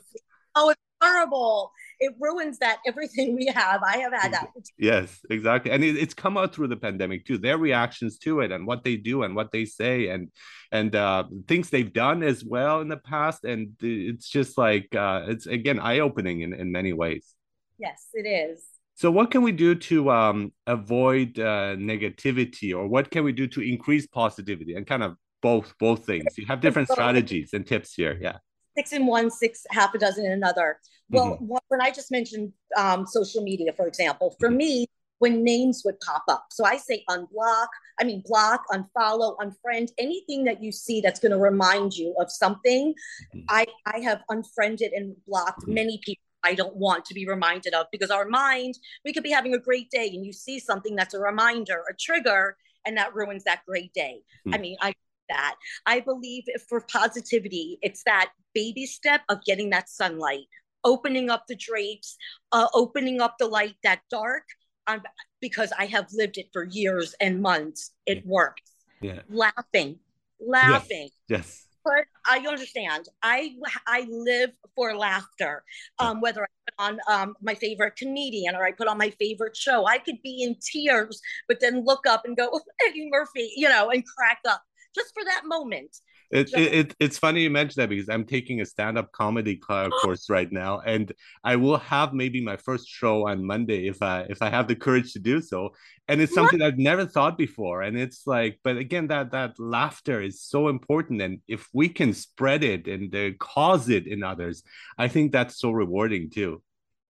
oh, 0.55 0.69
it's 0.69 0.79
horrible. 1.01 1.71
It 1.99 2.13
ruins 2.19 2.59
that 2.59 2.79
everything 2.85 3.35
we 3.35 3.47
have. 3.47 3.81
I 3.83 3.97
have 3.97 4.13
had 4.13 4.33
that. 4.33 4.47
Yes, 4.77 5.19
exactly. 5.29 5.71
And 5.71 5.83
it, 5.83 5.97
it's 5.97 6.13
come 6.13 6.37
out 6.37 6.53
through 6.53 6.67
the 6.67 6.77
pandemic 6.77 7.25
too. 7.25 7.37
Their 7.37 7.57
reactions 7.57 8.17
to 8.19 8.41
it 8.41 8.51
and 8.51 8.67
what 8.67 8.83
they 8.83 8.97
do 8.97 9.23
and 9.23 9.35
what 9.35 9.51
they 9.51 9.65
say 9.65 10.09
and 10.09 10.31
and 10.71 10.95
uh, 10.95 11.25
things 11.47 11.69
they've 11.69 11.91
done 11.93 12.23
as 12.23 12.43
well 12.43 12.81
in 12.81 12.87
the 12.87 12.97
past. 12.97 13.43
And 13.43 13.73
it's 13.81 14.29
just 14.29 14.57
like 14.57 14.93
uh, 14.95 15.25
it's 15.27 15.45
again 15.45 15.79
eye 15.79 15.99
opening 15.99 16.41
in, 16.41 16.53
in 16.53 16.71
many 16.71 16.93
ways. 16.93 17.33
Yes, 17.77 18.07
it 18.13 18.27
is. 18.27 18.65
So, 18.95 19.11
what 19.11 19.29
can 19.29 19.41
we 19.41 19.51
do 19.51 19.75
to 19.75 20.09
um, 20.09 20.53
avoid 20.67 21.37
uh, 21.37 21.75
negativity, 21.75 22.73
or 22.73 22.87
what 22.87 23.11
can 23.11 23.25
we 23.25 23.33
do 23.33 23.45
to 23.47 23.61
increase 23.61 24.07
positivity? 24.07 24.75
And 24.75 24.87
kind 24.87 25.03
of 25.03 25.17
both 25.41 25.73
both 25.79 26.05
things. 26.05 26.37
You 26.37 26.45
have 26.47 26.61
different 26.61 26.89
strategies 26.89 27.53
and 27.53 27.67
tips 27.67 27.93
here. 27.93 28.17
Yeah. 28.19 28.37
Six 28.77 28.93
in 28.93 29.05
one, 29.05 29.31
six 29.31 29.65
half 29.71 29.93
a 29.93 29.97
dozen 29.97 30.25
in 30.25 30.31
another. 30.31 30.79
Well, 31.09 31.35
mm-hmm. 31.35 31.55
when 31.67 31.81
I 31.81 31.91
just 31.91 32.11
mentioned 32.11 32.51
um, 32.77 33.05
social 33.05 33.41
media, 33.43 33.73
for 33.73 33.87
example, 33.87 34.35
for 34.39 34.49
mm-hmm. 34.49 34.57
me, 34.57 34.87
when 35.19 35.43
names 35.43 35.83
would 35.85 35.99
pop 36.01 36.23
up, 36.27 36.47
so 36.51 36.65
I 36.65 36.77
say 36.77 37.03
unblock. 37.09 37.67
I 37.99 38.03
mean, 38.03 38.21
block, 38.25 38.63
unfollow, 38.71 39.37
unfriend, 39.37 39.89
anything 39.97 40.43
that 40.43 40.61
you 40.61 40.73
see 40.73 40.99
that's 40.99 41.21
going 41.21 41.31
to 41.31 41.37
remind 41.37 41.93
you 41.93 42.13
of 42.19 42.29
something. 42.29 42.93
Mm-hmm. 43.33 43.45
I 43.49 43.65
I 43.85 43.99
have 43.99 44.23
unfriended 44.29 44.91
and 44.91 45.15
blocked 45.27 45.61
mm-hmm. 45.61 45.73
many 45.73 45.99
people 46.03 46.21
I 46.45 46.53
don't 46.53 46.75
want 46.75 47.05
to 47.05 47.13
be 47.13 47.25
reminded 47.27 47.73
of 47.73 47.87
because 47.91 48.11
our 48.11 48.27
mind, 48.27 48.75
we 49.03 49.11
could 49.11 49.23
be 49.23 49.31
having 49.31 49.55
a 49.55 49.59
great 49.59 49.89
day 49.89 50.11
and 50.13 50.23
you 50.23 50.31
see 50.31 50.59
something 50.59 50.95
that's 50.95 51.15
a 51.15 51.19
reminder, 51.19 51.83
a 51.89 51.93
trigger, 51.99 52.55
and 52.85 52.97
that 52.97 53.15
ruins 53.15 53.43
that 53.45 53.61
great 53.67 53.91
day. 53.93 54.21
I 54.53 54.59
mean, 54.59 54.77
I 54.79 54.93
that. 55.29 55.55
I 55.85 55.99
believe 55.99 56.43
for 56.67 56.81
positivity, 56.81 57.79
it's 57.81 58.03
that 58.03 58.31
baby 58.53 58.85
step 58.85 59.21
of 59.29 59.43
getting 59.45 59.69
that 59.71 59.89
sunlight, 59.89 60.45
opening 60.83 61.29
up 61.29 61.45
the 61.47 61.55
drapes, 61.55 62.17
uh, 62.51 62.67
opening 62.73 63.21
up 63.21 63.35
the 63.39 63.47
light 63.47 63.75
that 63.83 64.01
dark. 64.09 64.43
Um, 64.87 65.01
because 65.41 65.73
I 65.79 65.87
have 65.87 66.05
lived 66.13 66.37
it 66.37 66.49
for 66.53 66.65
years 66.65 67.15
and 67.19 67.41
months. 67.41 67.91
It 68.05 68.23
works. 68.23 68.61
Yeah. 69.01 69.21
Laughing, 69.29 69.97
laughing. 70.39 71.09
Yes. 71.27 71.39
yes 71.43 71.65
but 71.85 72.05
I 72.25 72.39
understand. 72.39 73.07
I 73.21 73.55
I 73.87 74.07
live 74.09 74.51
for 74.75 74.97
laughter. 74.97 75.63
Um, 75.99 76.19
whether 76.19 76.43
I 76.43 76.47
put 76.65 76.73
on 76.79 76.99
um, 77.07 77.35
my 77.41 77.53
favorite 77.53 77.95
comedian 77.95 78.55
or 78.55 78.65
I 78.65 78.71
put 78.71 78.87
on 78.87 78.97
my 78.97 79.11
favorite 79.11 79.55
show, 79.55 79.85
I 79.85 79.99
could 79.99 80.21
be 80.23 80.43
in 80.43 80.55
tears, 80.59 81.21
but 81.47 81.59
then 81.61 81.85
look 81.85 82.07
up 82.07 82.23
and 82.25 82.35
go 82.35 82.59
Eddie 82.87 83.07
Murphy, 83.09 83.53
you 83.55 83.69
know, 83.69 83.91
and 83.91 84.03
crack 84.17 84.39
up 84.49 84.63
just 84.95 85.13
for 85.13 85.23
that 85.25 85.41
moment. 85.45 85.97
It, 86.31 86.49
it, 86.53 86.73
it, 86.73 86.95
it's 86.99 87.19
funny 87.19 87.43
you 87.43 87.49
mentioned 87.49 87.83
that 87.83 87.89
because 87.89 88.09
I'm 88.09 88.25
taking 88.25 88.61
a 88.61 88.65
stand-up 88.65 89.11
comedy 89.11 89.57
course 90.01 90.29
right 90.29 90.51
now, 90.51 90.79
and 90.79 91.11
I 91.43 91.55
will 91.55 91.77
have 91.77 92.13
maybe 92.13 92.41
my 92.41 92.57
first 92.57 92.87
show 92.87 93.27
on 93.27 93.45
Monday 93.45 93.87
if 93.87 94.01
I 94.01 94.21
if 94.29 94.41
I 94.41 94.49
have 94.49 94.67
the 94.67 94.75
courage 94.75 95.13
to 95.13 95.19
do 95.19 95.41
so. 95.41 95.69
And 96.07 96.21
it's 96.21 96.33
something 96.33 96.59
what? 96.59 96.67
I've 96.67 96.77
never 96.77 97.05
thought 97.05 97.37
before. 97.37 97.81
And 97.81 97.97
it's 97.97 98.27
like, 98.27 98.59
but 98.63 98.77
again, 98.77 99.07
that 99.07 99.31
that 99.31 99.59
laughter 99.59 100.21
is 100.21 100.41
so 100.41 100.69
important, 100.69 101.21
and 101.21 101.39
if 101.47 101.67
we 101.73 101.89
can 101.89 102.13
spread 102.13 102.63
it 102.63 102.87
and 102.87 103.13
uh, 103.15 103.31
cause 103.39 103.89
it 103.89 104.07
in 104.07 104.23
others, 104.23 104.63
I 104.97 105.07
think 105.07 105.31
that's 105.31 105.59
so 105.59 105.71
rewarding 105.71 106.29
too. 106.29 106.61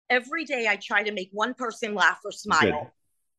Every 0.09 0.45
day, 0.45 0.67
I 0.67 0.75
try 0.75 1.03
to 1.03 1.11
make 1.11 1.29
one 1.31 1.53
person 1.53 1.93
laugh 1.95 2.19
or 2.23 2.31
smile. 2.31 2.61
Good 2.61 2.91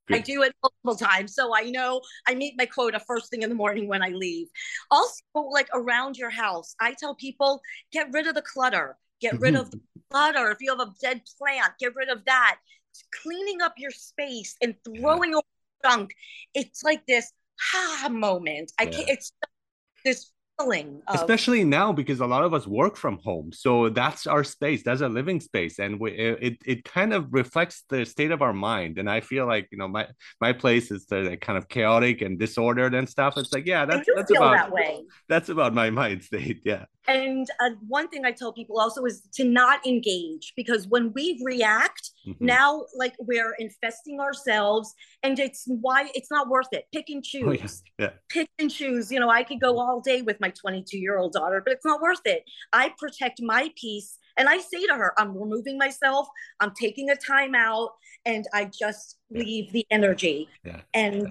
Good. 0.06 0.16
I 0.16 0.20
do 0.20 0.42
it 0.42 0.54
multiple 0.62 1.06
times. 1.06 1.34
So 1.34 1.54
I 1.54 1.70
know 1.70 2.00
I 2.28 2.34
meet 2.34 2.54
my 2.58 2.66
quota 2.66 3.00
first 3.00 3.30
thing 3.30 3.42
in 3.42 3.48
the 3.48 3.54
morning 3.54 3.88
when 3.88 4.02
I 4.02 4.08
leave. 4.08 4.48
Also, 4.90 5.22
like 5.50 5.68
around 5.72 6.16
your 6.16 6.30
house, 6.30 6.74
I 6.80 6.94
tell 6.98 7.14
people 7.14 7.62
get 7.90 8.08
rid 8.12 8.26
of 8.26 8.34
the 8.34 8.42
clutter, 8.42 8.98
get 9.20 9.40
rid 9.40 9.54
of 9.54 9.70
the 9.70 9.78
mm-hmm. 9.78 10.00
clutter. 10.10 10.50
If 10.50 10.58
you 10.60 10.76
have 10.76 10.86
a 10.86 10.92
dead 11.00 11.22
plant, 11.38 11.72
get 11.78 11.94
rid 11.94 12.10
of 12.10 12.24
that. 12.26 12.56
Cleaning 13.22 13.62
up 13.62 13.74
your 13.76 13.90
space 13.90 14.56
and 14.62 14.74
throwing 14.84 15.34
away 15.34 15.42
junk. 15.84 16.14
It's 16.54 16.82
like 16.82 17.06
this 17.06 17.32
ha 17.60 18.08
moment. 18.10 18.72
I 18.78 18.86
can't, 18.86 19.08
it's 19.08 19.32
this 20.04 20.30
feeling 20.58 21.02
of... 21.06 21.16
especially 21.16 21.64
now 21.64 21.92
because 21.92 22.20
a 22.20 22.26
lot 22.26 22.44
of 22.44 22.54
us 22.54 22.66
work 22.66 22.96
from 22.96 23.18
home 23.18 23.50
so 23.52 23.88
that's 23.88 24.26
our 24.26 24.44
space 24.44 24.82
that's 24.82 25.00
a 25.00 25.08
living 25.08 25.40
space 25.40 25.78
and 25.78 25.98
we, 25.98 26.12
it 26.12 26.58
it 26.64 26.84
kind 26.84 27.12
of 27.12 27.32
reflects 27.32 27.84
the 27.88 28.04
state 28.04 28.30
of 28.30 28.42
our 28.42 28.52
mind 28.52 28.98
and 28.98 29.10
i 29.10 29.20
feel 29.20 29.46
like 29.46 29.68
you 29.70 29.78
know 29.78 29.88
my 29.88 30.06
my 30.40 30.52
place 30.52 30.90
is 30.90 31.06
the 31.06 31.36
kind 31.40 31.58
of 31.58 31.68
chaotic 31.68 32.22
and 32.22 32.38
disordered 32.38 32.94
and 32.94 33.08
stuff 33.08 33.36
it's 33.36 33.52
like 33.52 33.66
yeah 33.66 33.84
that's, 33.84 34.08
that's 34.14 34.30
about 34.30 34.54
that 34.54 34.72
way. 34.72 35.02
that's 35.28 35.48
about 35.48 35.74
my 35.74 35.90
mind 35.90 36.22
state 36.22 36.60
yeah 36.64 36.84
and 37.06 37.48
uh, 37.60 37.70
one 37.86 38.08
thing 38.08 38.24
I 38.24 38.32
tell 38.32 38.52
people 38.52 38.80
also 38.80 39.04
is 39.04 39.22
to 39.34 39.44
not 39.44 39.86
engage 39.86 40.52
because 40.56 40.86
when 40.88 41.12
we 41.12 41.40
react, 41.44 42.10
mm-hmm. 42.26 42.44
now 42.44 42.84
like 42.96 43.14
we're 43.18 43.54
infesting 43.58 44.20
ourselves, 44.20 44.94
and 45.22 45.38
it's 45.38 45.64
why 45.66 46.08
it's 46.14 46.30
not 46.30 46.48
worth 46.48 46.68
it. 46.72 46.86
Pick 46.92 47.10
and 47.10 47.22
choose. 47.22 47.44
Oh, 47.46 47.52
yeah. 47.52 48.06
Yeah. 48.06 48.10
Pick 48.30 48.48
and 48.58 48.70
choose. 48.70 49.12
You 49.12 49.20
know, 49.20 49.28
I 49.28 49.42
could 49.42 49.60
go 49.60 49.78
all 49.78 50.00
day 50.00 50.22
with 50.22 50.40
my 50.40 50.50
22 50.50 50.98
year 50.98 51.18
old 51.18 51.32
daughter, 51.32 51.60
but 51.64 51.74
it's 51.74 51.84
not 51.84 52.00
worth 52.00 52.22
it. 52.24 52.44
I 52.72 52.94
protect 52.98 53.40
my 53.42 53.70
peace. 53.76 54.18
And 54.36 54.48
I 54.48 54.58
say 54.58 54.86
to 54.86 54.94
her, 54.94 55.12
I'm 55.18 55.36
removing 55.36 55.78
myself, 55.78 56.26
I'm 56.58 56.72
taking 56.74 57.10
a 57.10 57.16
time 57.16 57.54
out, 57.54 57.90
and 58.24 58.46
I 58.52 58.64
just 58.64 59.18
leave 59.30 59.72
the 59.72 59.86
energy. 59.90 60.48
Yeah. 60.64 60.80
And 60.92 61.26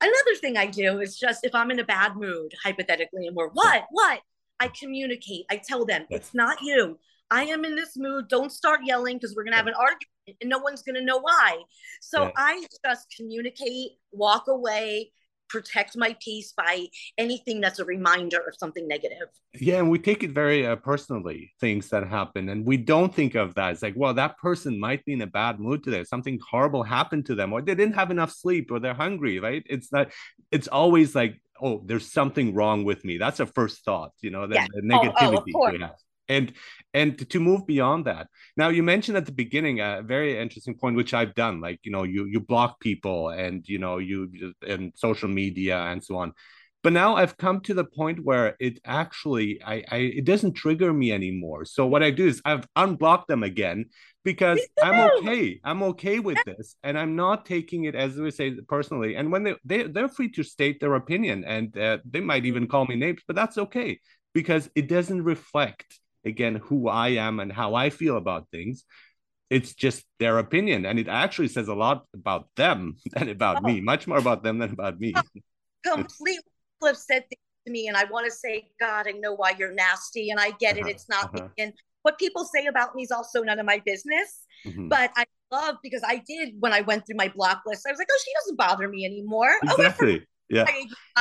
another 0.00 0.34
thing 0.40 0.56
I 0.56 0.66
do 0.66 1.00
is 1.00 1.18
just 1.18 1.44
if 1.44 1.54
I'm 1.54 1.70
in 1.70 1.78
a 1.78 1.84
bad 1.84 2.16
mood, 2.16 2.52
hypothetically, 2.62 3.26
and 3.26 3.34
we're 3.34 3.48
what, 3.48 3.86
what? 3.90 4.20
I 4.60 4.68
communicate. 4.68 5.46
I 5.50 5.56
tell 5.56 5.84
them 5.84 6.06
it's 6.10 6.34
not 6.34 6.60
you. 6.62 6.98
I 7.30 7.44
am 7.44 7.64
in 7.64 7.76
this 7.76 7.96
mood. 7.96 8.28
Don't 8.28 8.50
start 8.50 8.80
yelling 8.84 9.16
because 9.16 9.34
we're 9.36 9.44
gonna 9.44 9.56
have 9.56 9.66
an 9.66 9.74
argument 9.74 10.38
and 10.40 10.50
no 10.50 10.58
one's 10.58 10.82
gonna 10.82 11.00
know 11.00 11.18
why. 11.18 11.58
So. 12.00 12.32
I 12.36 12.64
just 12.84 13.14
communicate, 13.16 13.92
walk 14.12 14.48
away, 14.48 15.12
protect 15.48 15.96
my 15.96 16.16
peace 16.22 16.52
by 16.56 16.86
anything 17.16 17.60
that's 17.60 17.78
a 17.78 17.84
reminder 17.84 18.38
of 18.46 18.54
something 18.56 18.86
negative. 18.86 19.28
Yeah, 19.58 19.78
and 19.78 19.90
we 19.90 19.98
take 19.98 20.22
it 20.22 20.30
very 20.30 20.66
uh, 20.66 20.76
personally, 20.76 21.52
things 21.60 21.88
that 21.88 22.06
happen, 22.06 22.48
and 22.50 22.66
we 22.66 22.76
don't 22.76 23.14
think 23.14 23.34
of 23.34 23.54
that. 23.54 23.72
It's 23.72 23.82
like, 23.82 23.94
well, 23.96 24.14
that 24.14 24.38
person 24.38 24.78
might 24.78 25.04
be 25.04 25.14
in 25.14 25.22
a 25.22 25.26
bad 25.26 25.58
mood 25.58 25.82
today. 25.82 26.04
Something 26.04 26.38
horrible 26.48 26.82
happened 26.82 27.26
to 27.26 27.34
them, 27.34 27.52
or 27.52 27.62
they 27.62 27.74
didn't 27.74 27.94
have 27.94 28.10
enough 28.10 28.30
sleep, 28.30 28.70
or 28.70 28.78
they're 28.78 28.94
hungry. 28.94 29.40
Right? 29.40 29.64
It's 29.68 29.90
not. 29.92 30.10
It's 30.50 30.68
always 30.68 31.14
like 31.14 31.40
oh, 31.60 31.82
there's 31.84 32.10
something 32.10 32.54
wrong 32.54 32.84
with 32.84 33.04
me. 33.04 33.18
That's 33.18 33.40
a 33.40 33.46
first 33.46 33.84
thought, 33.84 34.12
you 34.20 34.30
know, 34.30 34.46
the, 34.46 34.56
yeah. 34.56 34.66
the 34.72 34.82
negativity. 34.82 35.52
Oh, 35.54 35.70
oh, 35.70 35.90
and 36.28 36.52
and 36.94 37.30
to 37.30 37.40
move 37.40 37.66
beyond 37.66 38.04
that. 38.04 38.28
Now 38.56 38.68
you 38.68 38.82
mentioned 38.82 39.16
at 39.16 39.26
the 39.26 39.32
beginning 39.32 39.80
a 39.80 40.02
very 40.04 40.38
interesting 40.38 40.74
point, 40.74 40.96
which 40.96 41.14
I've 41.14 41.34
done, 41.34 41.60
like 41.60 41.80
you 41.84 41.92
know, 41.92 42.02
you 42.02 42.26
you 42.26 42.40
block 42.40 42.80
people 42.80 43.30
and 43.30 43.66
you 43.66 43.78
know 43.78 43.98
you 43.98 44.52
and 44.66 44.92
social 44.94 45.28
media 45.28 45.78
and 45.78 46.04
so 46.04 46.16
on. 46.16 46.32
But 46.82 46.92
now 46.92 47.16
I've 47.16 47.36
come 47.36 47.60
to 47.62 47.74
the 47.74 47.84
point 47.84 48.24
where 48.24 48.56
it 48.60 48.78
actually 48.84 49.60
I, 49.64 49.84
I 49.90 49.96
it 49.96 50.24
doesn't 50.24 50.54
trigger 50.54 50.92
me 50.92 51.12
anymore. 51.12 51.64
So 51.64 51.86
what 51.86 52.02
I 52.02 52.10
do 52.10 52.26
is 52.26 52.40
I've 52.44 52.66
unblocked 52.76 53.28
them 53.28 53.42
again 53.42 53.86
because 54.24 54.60
I'm 54.82 55.10
okay. 55.18 55.60
I'm 55.64 55.82
okay 55.84 56.18
with 56.18 56.38
this, 56.44 56.76
and 56.82 56.98
I'm 56.98 57.16
not 57.16 57.46
taking 57.46 57.84
it 57.84 57.94
as 57.94 58.16
we 58.16 58.30
say 58.30 58.52
personally. 58.68 59.16
And 59.16 59.30
when 59.32 59.42
they 59.44 59.54
they 59.64 59.82
they're 59.84 60.08
free 60.08 60.30
to 60.32 60.42
state 60.42 60.80
their 60.80 60.94
opinion, 60.94 61.44
and 61.44 61.76
uh, 61.76 61.98
they 62.08 62.20
might 62.20 62.44
even 62.44 62.66
call 62.66 62.86
me 62.86 62.96
names, 62.96 63.22
but 63.26 63.36
that's 63.36 63.58
okay 63.58 64.00
because 64.34 64.70
it 64.74 64.88
doesn't 64.88 65.24
reflect 65.24 65.98
again 66.24 66.56
who 66.56 66.88
I 66.88 67.08
am 67.10 67.40
and 67.40 67.52
how 67.52 67.74
I 67.74 67.90
feel 67.90 68.16
about 68.16 68.48
things. 68.50 68.84
It's 69.50 69.74
just 69.74 70.04
their 70.18 70.38
opinion, 70.38 70.84
and 70.84 70.98
it 70.98 71.08
actually 71.08 71.48
says 71.48 71.68
a 71.68 71.74
lot 71.74 72.04
about 72.12 72.48
them 72.56 72.96
than 73.12 73.28
about 73.30 73.58
oh. 73.58 73.66
me. 73.66 73.80
Much 73.80 74.06
more 74.06 74.18
about 74.18 74.42
them 74.42 74.58
than 74.58 74.72
about 74.72 75.00
me. 75.00 75.14
Completely 75.84 76.42
have 76.84 76.96
said 76.96 77.22
things 77.28 77.40
to 77.66 77.72
me, 77.72 77.88
and 77.88 77.96
I 77.96 78.04
want 78.04 78.26
to 78.26 78.30
say, 78.30 78.68
God, 78.78 79.06
I 79.08 79.12
know 79.12 79.34
why 79.34 79.54
you're 79.58 79.72
nasty, 79.72 80.30
and 80.30 80.38
I 80.38 80.50
get 80.60 80.76
uh-huh. 80.76 80.88
it. 80.88 80.90
It's 80.90 81.08
not 81.08 81.34
uh-huh. 81.34 81.48
and 81.58 81.72
what 82.08 82.18
people 82.18 82.44
say 82.44 82.64
about 82.64 82.94
me 82.94 83.02
is 83.02 83.10
also 83.10 83.42
none 83.42 83.58
of 83.58 83.66
my 83.66 83.82
business. 83.84 84.46
Mm-hmm. 84.64 84.88
But 84.88 85.10
I 85.14 85.26
love 85.52 85.76
because 85.82 86.02
I 86.06 86.22
did 86.26 86.54
when 86.58 86.72
I 86.72 86.80
went 86.80 87.06
through 87.06 87.16
my 87.16 87.28
block 87.28 87.62
list, 87.66 87.84
I 87.86 87.92
was 87.92 87.98
like, 87.98 88.08
oh, 88.10 88.18
she 88.24 88.32
doesn't 88.40 88.56
bother 88.56 88.88
me 88.88 89.04
anymore. 89.04 89.52
Oh, 89.68 89.74
exactly. 89.74 90.20
Oh, 90.22 90.26
yeah. 90.48 90.64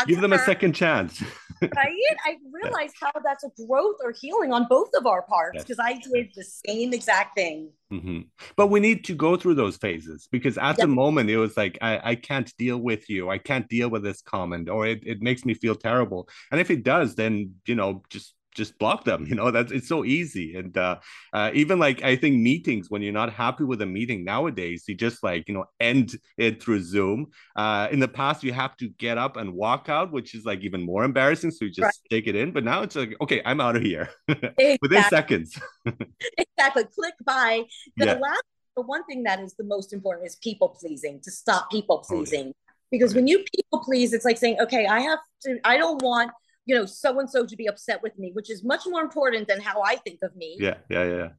Give 0.06 0.21
them 0.21 0.32
her. 0.32 0.38
a 0.38 0.45
second 0.45 0.71
chance. 0.71 1.21
right? 1.62 2.15
I 2.26 2.38
realized 2.50 2.95
how 3.02 3.12
that's 3.21 3.43
a 3.43 3.50
growth 3.67 3.97
or 4.02 4.13
healing 4.13 4.54
on 4.54 4.67
both 4.69 4.89
of 4.97 5.06
our 5.06 5.23
parts 5.23 5.63
because 5.63 5.78
yes. 5.86 6.02
I 6.06 6.13
did 6.13 6.30
the 6.34 6.45
same 6.45 6.93
exact 6.93 7.36
thing. 7.36 7.71
Mm-hmm. 7.91 8.19
But 8.56 8.67
we 8.67 8.80
need 8.80 9.04
to 9.06 9.15
go 9.15 9.36
through 9.36 9.56
those 9.56 9.76
phases 9.76 10.30
because 10.32 10.58
at 10.58 10.78
yep. 10.78 10.78
the 10.78 10.88
moment 10.88 11.30
it 11.30 11.38
was 11.38 11.58
like, 11.58 11.78
I, 11.82 12.12
I 12.12 12.15
can't 12.15 12.56
deal 12.58 12.78
with 12.78 13.10
you. 13.10 13.30
I 13.30 13.38
can't 13.38 13.67
deal 13.67 13.89
with 13.89 14.04
this 14.04 14.21
comment 14.21 14.69
or 14.69 14.88
it, 14.88 15.06
it 15.06 15.21
makes 15.21 15.43
me 15.43 15.54
feel 15.54 15.76
terrible. 15.76 16.30
And 16.50 16.62
if 16.62 16.71
it 16.71 16.84
does, 16.84 17.15
then, 17.15 17.56
you 17.65 17.76
know, 17.76 18.04
just 18.10 18.34
just 18.58 18.78
block 18.80 19.04
them 19.06 19.26
you 19.28 19.36
know? 19.36 19.52
That's 19.52 19.72
it's 19.72 19.88
so 19.88 20.04
easy. 20.04 20.56
And 20.56 20.76
uh, 20.78 20.98
uh, 21.32 21.52
even 21.54 21.80
like 21.80 22.04
i 22.04 22.15
think 22.15 22.38
meetings 22.38 22.89
when 22.89 23.02
you're 23.02 23.13
not 23.13 23.32
happy 23.32 23.63
with 23.63 23.82
a 23.82 23.86
meeting 23.86 24.24
nowadays 24.24 24.84
you 24.88 24.96
just 24.96 25.24
like 25.24 25.48
you 25.48 25.54
know 25.54 25.65
end 25.80 26.17
it 26.38 26.62
through 26.62 26.82
zoom. 26.82 27.28
Uh, 27.56 27.88
in 27.91 28.00
the 28.00 28.08
past 28.08 28.43
you 28.43 28.52
have 28.52 28.76
to 28.78 28.89
get 28.89 29.17
up 29.17 29.38
and 29.38 29.54
walk 29.54 29.89
out 29.89 30.12
which 30.12 30.34
is 30.36 30.46
like 30.46 30.62
even 30.62 30.82
more 30.82 31.04
embarrassing. 31.04 31.52
So 31.52 31.65
you 31.65 31.72
just 31.72 31.82
right. 31.82 32.10
take 32.10 32.28
it 32.28 32.36
in. 32.36 32.52
But 32.52 32.63
now 32.63 32.82
it's 32.82 32.96
like 32.96 33.15
okay 33.22 33.41
i'm 33.46 33.62
out 33.62 33.76
of 33.76 33.84
here 33.84 34.10
exactly. 34.28 34.78
within 34.82 35.04
seconds. 35.04 35.60
Exactly. 36.38 36.84
Click 36.96 37.13
by 37.24 37.63
the 37.98 38.06
yeah. 38.06 38.13
last 38.13 38.43
the 38.76 38.82
one 38.82 39.04
thing 39.06 39.24
that 39.24 39.39
is 39.39 39.54
the 39.56 39.63
most 39.63 39.93
important 39.93 40.26
is 40.28 40.36
people 40.38 40.70
pleasing 40.70 41.20
to 41.24 41.32
stop 41.32 41.70
people 41.72 42.00
pleasing. 42.00 42.48
Oh, 42.48 42.48
yeah. 42.48 42.74
because 42.91 43.13
when 43.15 43.28
you 43.28 43.43
people 43.54 43.80
please 43.84 44.13
it's 44.13 44.26
like 44.26 44.38
saying 44.38 44.58
okay 44.60 44.86
i 44.86 45.00
have 45.00 45.20
to 45.43 45.60
i 45.63 45.78
don't 45.78 46.02
want 46.02 46.32
you 46.68 46.76
know, 46.76 46.86
so 46.86 47.18
and 47.20 47.30
so 47.30 47.46
to 47.46 47.56
be 47.56 47.66
upset 47.66 48.04
with 48.04 48.20
me, 48.20 48.32
which 48.34 48.52
is 48.52 48.64
much 48.64 48.82
more 48.86 49.02
important 49.02 49.48
than 49.48 49.62
how 49.62 49.82
I 49.82 49.96
think 49.96 50.20
of 50.22 50.36
me. 50.36 50.58
Yeah, 50.60 50.76
yeah, 50.90 51.06
yeah. 51.06 51.30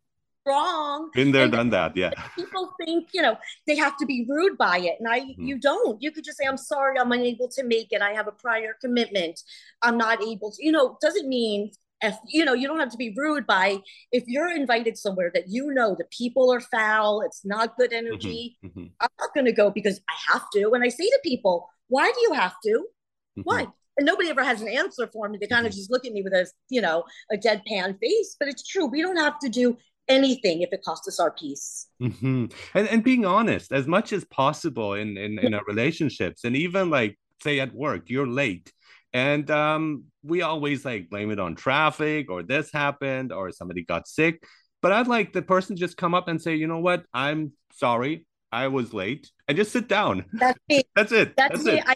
Wrong. 0.46 1.10
Been 1.12 1.32
there, 1.32 1.44
and 1.44 1.52
done 1.52 1.70
that. 1.70 1.94
Yeah. 1.94 2.12
People 2.34 2.72
think, 2.82 3.10
you 3.12 3.20
know, 3.20 3.36
they 3.66 3.76
have 3.76 3.98
to 3.98 4.06
be 4.06 4.24
rude 4.26 4.56
by 4.56 4.78
it. 4.78 4.96
And 4.98 5.06
I 5.06 5.20
mm-hmm. 5.20 5.44
you 5.44 5.58
don't. 5.58 6.00
You 6.02 6.10
could 6.10 6.24
just 6.24 6.38
say, 6.38 6.46
I'm 6.46 6.56
sorry, 6.56 6.98
I'm 6.98 7.12
unable 7.12 7.48
to 7.48 7.62
make 7.62 7.88
it. 7.92 8.00
I 8.00 8.12
have 8.12 8.26
a 8.26 8.32
prior 8.32 8.74
commitment. 8.80 9.42
I'm 9.82 9.98
not 9.98 10.22
able 10.22 10.50
to, 10.52 10.64
you 10.64 10.72
know, 10.72 10.96
doesn't 11.02 11.28
mean 11.28 11.72
if 12.00 12.16
you 12.26 12.46
know, 12.46 12.54
you 12.54 12.66
don't 12.66 12.80
have 12.80 12.92
to 12.92 12.96
be 12.96 13.12
rude 13.14 13.46
by 13.46 13.78
if 14.12 14.24
you're 14.26 14.50
invited 14.50 14.96
somewhere 14.96 15.30
that 15.34 15.48
you 15.48 15.72
know 15.74 15.94
the 15.98 16.06
people 16.10 16.50
are 16.50 16.60
foul, 16.60 17.20
it's 17.20 17.44
not 17.44 17.76
good 17.76 17.90
mm-hmm, 17.90 18.06
energy. 18.06 18.56
Mm-hmm. 18.64 18.84
I'm 19.00 19.10
not 19.20 19.34
gonna 19.34 19.52
go 19.52 19.70
because 19.70 20.00
I 20.08 20.32
have 20.32 20.48
to. 20.54 20.70
And 20.72 20.82
I 20.82 20.88
say 20.88 21.04
to 21.04 21.20
people, 21.22 21.68
why 21.88 22.10
do 22.10 22.20
you 22.22 22.32
have 22.32 22.54
to? 22.64 22.70
Mm-hmm. 22.70 23.42
Why? 23.42 23.66
And 23.98 24.06
nobody 24.06 24.30
ever 24.30 24.44
has 24.44 24.62
an 24.62 24.68
answer 24.68 25.08
for 25.12 25.28
me. 25.28 25.38
They 25.38 25.46
kind 25.46 25.66
of 25.66 25.72
mm-hmm. 25.72 25.78
just 25.78 25.90
look 25.90 26.06
at 26.06 26.12
me 26.12 26.22
with 26.22 26.32
a, 26.32 26.46
you 26.70 26.80
know, 26.80 27.04
a 27.30 27.36
deadpan 27.36 27.98
face. 28.00 28.36
But 28.38 28.48
it's 28.48 28.66
true. 28.66 28.86
We 28.86 29.02
don't 29.02 29.16
have 29.16 29.38
to 29.40 29.48
do 29.48 29.76
anything 30.08 30.62
if 30.62 30.72
it 30.72 30.82
costs 30.82 31.06
us 31.08 31.20
our 31.20 31.32
peace. 31.32 31.88
Mm-hmm. 32.00 32.46
And, 32.74 32.88
and 32.88 33.04
being 33.04 33.26
honest 33.26 33.72
as 33.72 33.86
much 33.86 34.12
as 34.12 34.24
possible 34.24 34.94
in, 34.94 35.18
in, 35.18 35.38
in 35.38 35.52
our 35.52 35.64
relationships 35.66 36.44
and 36.44 36.56
even 36.56 36.88
like 36.88 37.18
say 37.42 37.60
at 37.60 37.74
work, 37.74 38.08
you're 38.08 38.26
late. 38.26 38.72
And 39.12 39.50
um, 39.50 40.04
we 40.22 40.42
always 40.42 40.84
like 40.84 41.10
blame 41.10 41.30
it 41.30 41.40
on 41.40 41.56
traffic 41.56 42.30
or 42.30 42.42
this 42.42 42.72
happened 42.72 43.32
or 43.32 43.50
somebody 43.52 43.84
got 43.84 44.06
sick. 44.06 44.42
But 44.80 44.92
I'd 44.92 45.08
like 45.08 45.32
the 45.32 45.42
person 45.42 45.76
just 45.76 45.96
come 45.96 46.14
up 46.14 46.28
and 46.28 46.40
say, 46.40 46.54
you 46.54 46.68
know 46.68 46.78
what, 46.78 47.04
I'm 47.12 47.52
sorry, 47.72 48.26
I 48.52 48.68
was 48.68 48.94
late, 48.94 49.30
and 49.48 49.56
just 49.56 49.72
sit 49.72 49.88
down. 49.88 50.24
That's 50.32 50.58
me. 50.68 50.82
That's 50.96 51.10
it. 51.10 51.34
That's, 51.36 51.52
That's 51.52 51.64
me. 51.64 51.78
it. 51.78 51.84
I 51.86 51.94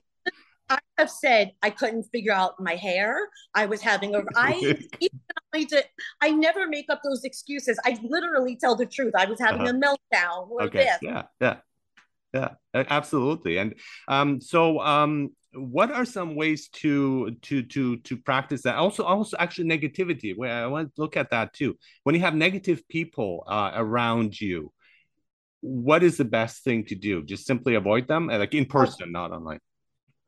I 0.72 0.78
have 0.98 1.10
said 1.10 1.52
I 1.62 1.70
couldn't 1.70 2.04
figure 2.04 2.32
out 2.32 2.54
my 2.58 2.74
hair. 2.74 3.28
I 3.54 3.66
was 3.66 3.82
having 3.82 4.14
a 4.14 4.22
I 4.34 4.76
I, 5.54 5.64
did, 5.64 5.84
I 6.22 6.30
never 6.30 6.66
make 6.66 6.86
up 6.88 7.00
those 7.04 7.24
excuses. 7.24 7.78
I 7.84 7.98
literally 8.02 8.56
tell 8.56 8.74
the 8.74 8.86
truth. 8.86 9.12
I 9.16 9.26
was 9.26 9.38
having 9.38 9.62
uh-huh. 9.62 9.74
a 9.76 10.16
meltdown 10.16 10.48
or 10.48 10.62
okay. 10.64 10.84
this. 10.84 10.98
Yeah, 11.02 11.22
yeah, 11.40 11.56
yeah, 12.32 12.48
absolutely. 12.74 13.58
And 13.58 13.74
um, 14.08 14.40
so 14.40 14.80
um, 14.80 15.30
what 15.52 15.90
are 15.90 16.06
some 16.06 16.36
ways 16.36 16.68
to 16.80 17.32
to 17.42 17.62
to 17.62 17.96
to 17.98 18.16
practice 18.16 18.62
that? 18.62 18.76
Also, 18.76 19.04
also 19.04 19.36
actually 19.38 19.68
negativity. 19.68 20.34
Where 20.34 20.64
I 20.64 20.66
want 20.68 20.94
to 20.94 21.00
look 21.00 21.18
at 21.18 21.30
that 21.30 21.52
too. 21.52 21.76
When 22.04 22.14
you 22.14 22.22
have 22.22 22.34
negative 22.34 22.88
people 22.88 23.44
uh, 23.46 23.72
around 23.74 24.40
you, 24.40 24.72
what 25.60 26.02
is 26.02 26.16
the 26.16 26.24
best 26.24 26.64
thing 26.64 26.86
to 26.86 26.94
do? 26.94 27.22
Just 27.24 27.46
simply 27.46 27.74
avoid 27.74 28.08
them, 28.08 28.28
like 28.28 28.54
in 28.54 28.64
person, 28.64 29.12
not 29.12 29.32
online 29.32 29.60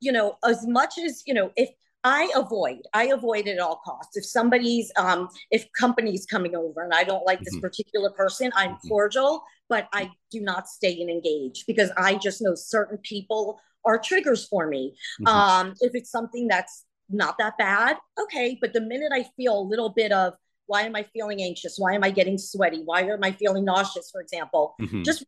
you 0.05 0.13
know, 0.13 0.37
as 0.47 0.67
much 0.67 0.99
as, 0.99 1.23
you 1.27 1.35
know, 1.35 1.51
if 1.57 1.71
I 2.05 2.31
avoid, 2.37 2.83
I 2.93 3.05
avoid 3.07 3.49
at 3.49 3.59
all 3.59 3.81
costs. 3.83 4.17
If 4.17 4.27
somebody's, 4.27 4.93
um, 4.97 5.29
if 5.51 5.67
company's 5.73 6.27
coming 6.27 6.55
over 6.55 6.83
and 6.83 6.93
I 6.93 7.03
don't 7.03 7.25
like 7.25 7.41
this 7.41 7.55
mm-hmm. 7.55 7.63
particular 7.63 8.11
person, 8.11 8.53
I'm 8.55 8.73
mm-hmm. 8.73 8.89
cordial, 8.89 9.43
but 9.71 9.89
I 9.95 10.11
do 10.31 10.41
not 10.41 10.69
stay 10.69 11.01
and 11.01 11.09
engage 11.09 11.65
because 11.67 11.91
I 11.97 12.17
just 12.17 12.43
know 12.43 12.55
certain 12.55 12.99
people 12.99 13.59
are 13.87 13.99
triggers 13.99 14.47
for 14.47 14.67
me. 14.67 14.95
Mm-hmm. 15.23 15.27
Um, 15.27 15.75
if 15.81 15.95
it's 15.95 16.11
something 16.11 16.47
that's 16.47 16.85
not 17.09 17.39
that 17.39 17.57
bad, 17.57 17.97
okay. 18.23 18.59
But 18.61 18.75
the 18.75 18.83
minute 18.83 19.13
I 19.15 19.25
feel 19.37 19.59
a 19.59 19.69
little 19.73 19.89
bit 19.89 20.13
of, 20.13 20.35
why 20.67 20.83
am 20.83 20.97
I 20.97 21.05
feeling 21.15 21.43
anxious? 21.43 21.77
Why 21.79 21.95
am 21.95 22.05
I 22.05 22.11
getting 22.11 22.37
sweaty? 22.37 22.83
Why 22.85 23.03
am 23.03 23.23
I 23.23 23.33
feeling 23.33 23.65
nauseous, 23.65 24.11
for 24.11 24.21
example? 24.21 24.75
Mm-hmm. 24.81 25.03
Just 25.05 25.25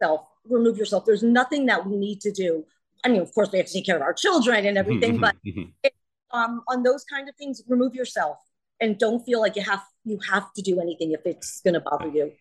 yourself, 0.00 0.28
remove 0.48 0.76
yourself. 0.76 1.04
There's 1.04 1.22
nothing 1.22 1.66
that 1.66 1.86
we 1.86 1.96
need 1.96 2.20
to 2.22 2.32
do 2.32 2.64
I 3.04 3.08
mean, 3.08 3.20
of 3.20 3.32
course, 3.34 3.50
we 3.52 3.58
have 3.58 3.66
to 3.66 3.72
take 3.72 3.86
care 3.86 3.96
of 3.96 4.02
our 4.02 4.12
children 4.12 4.66
and 4.66 4.76
everything, 4.76 5.18
but 5.18 5.36
it, 5.44 5.94
um, 6.32 6.62
on 6.68 6.82
those 6.82 7.04
kind 7.04 7.28
of 7.28 7.34
things, 7.36 7.62
remove 7.68 7.94
yourself 7.94 8.38
and 8.80 8.98
don't 8.98 9.24
feel 9.24 9.40
like 9.40 9.56
you 9.56 9.62
have 9.62 9.82
you 10.04 10.18
have 10.30 10.52
to 10.54 10.62
do 10.62 10.80
anything 10.80 11.12
if 11.12 11.20
it's 11.24 11.60
going 11.62 11.74
to 11.74 11.80
bother 11.80 12.08
you. 12.08 12.32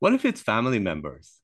What 0.00 0.12
if 0.12 0.24
it's 0.24 0.40
family 0.40 0.78
members? 0.78 1.40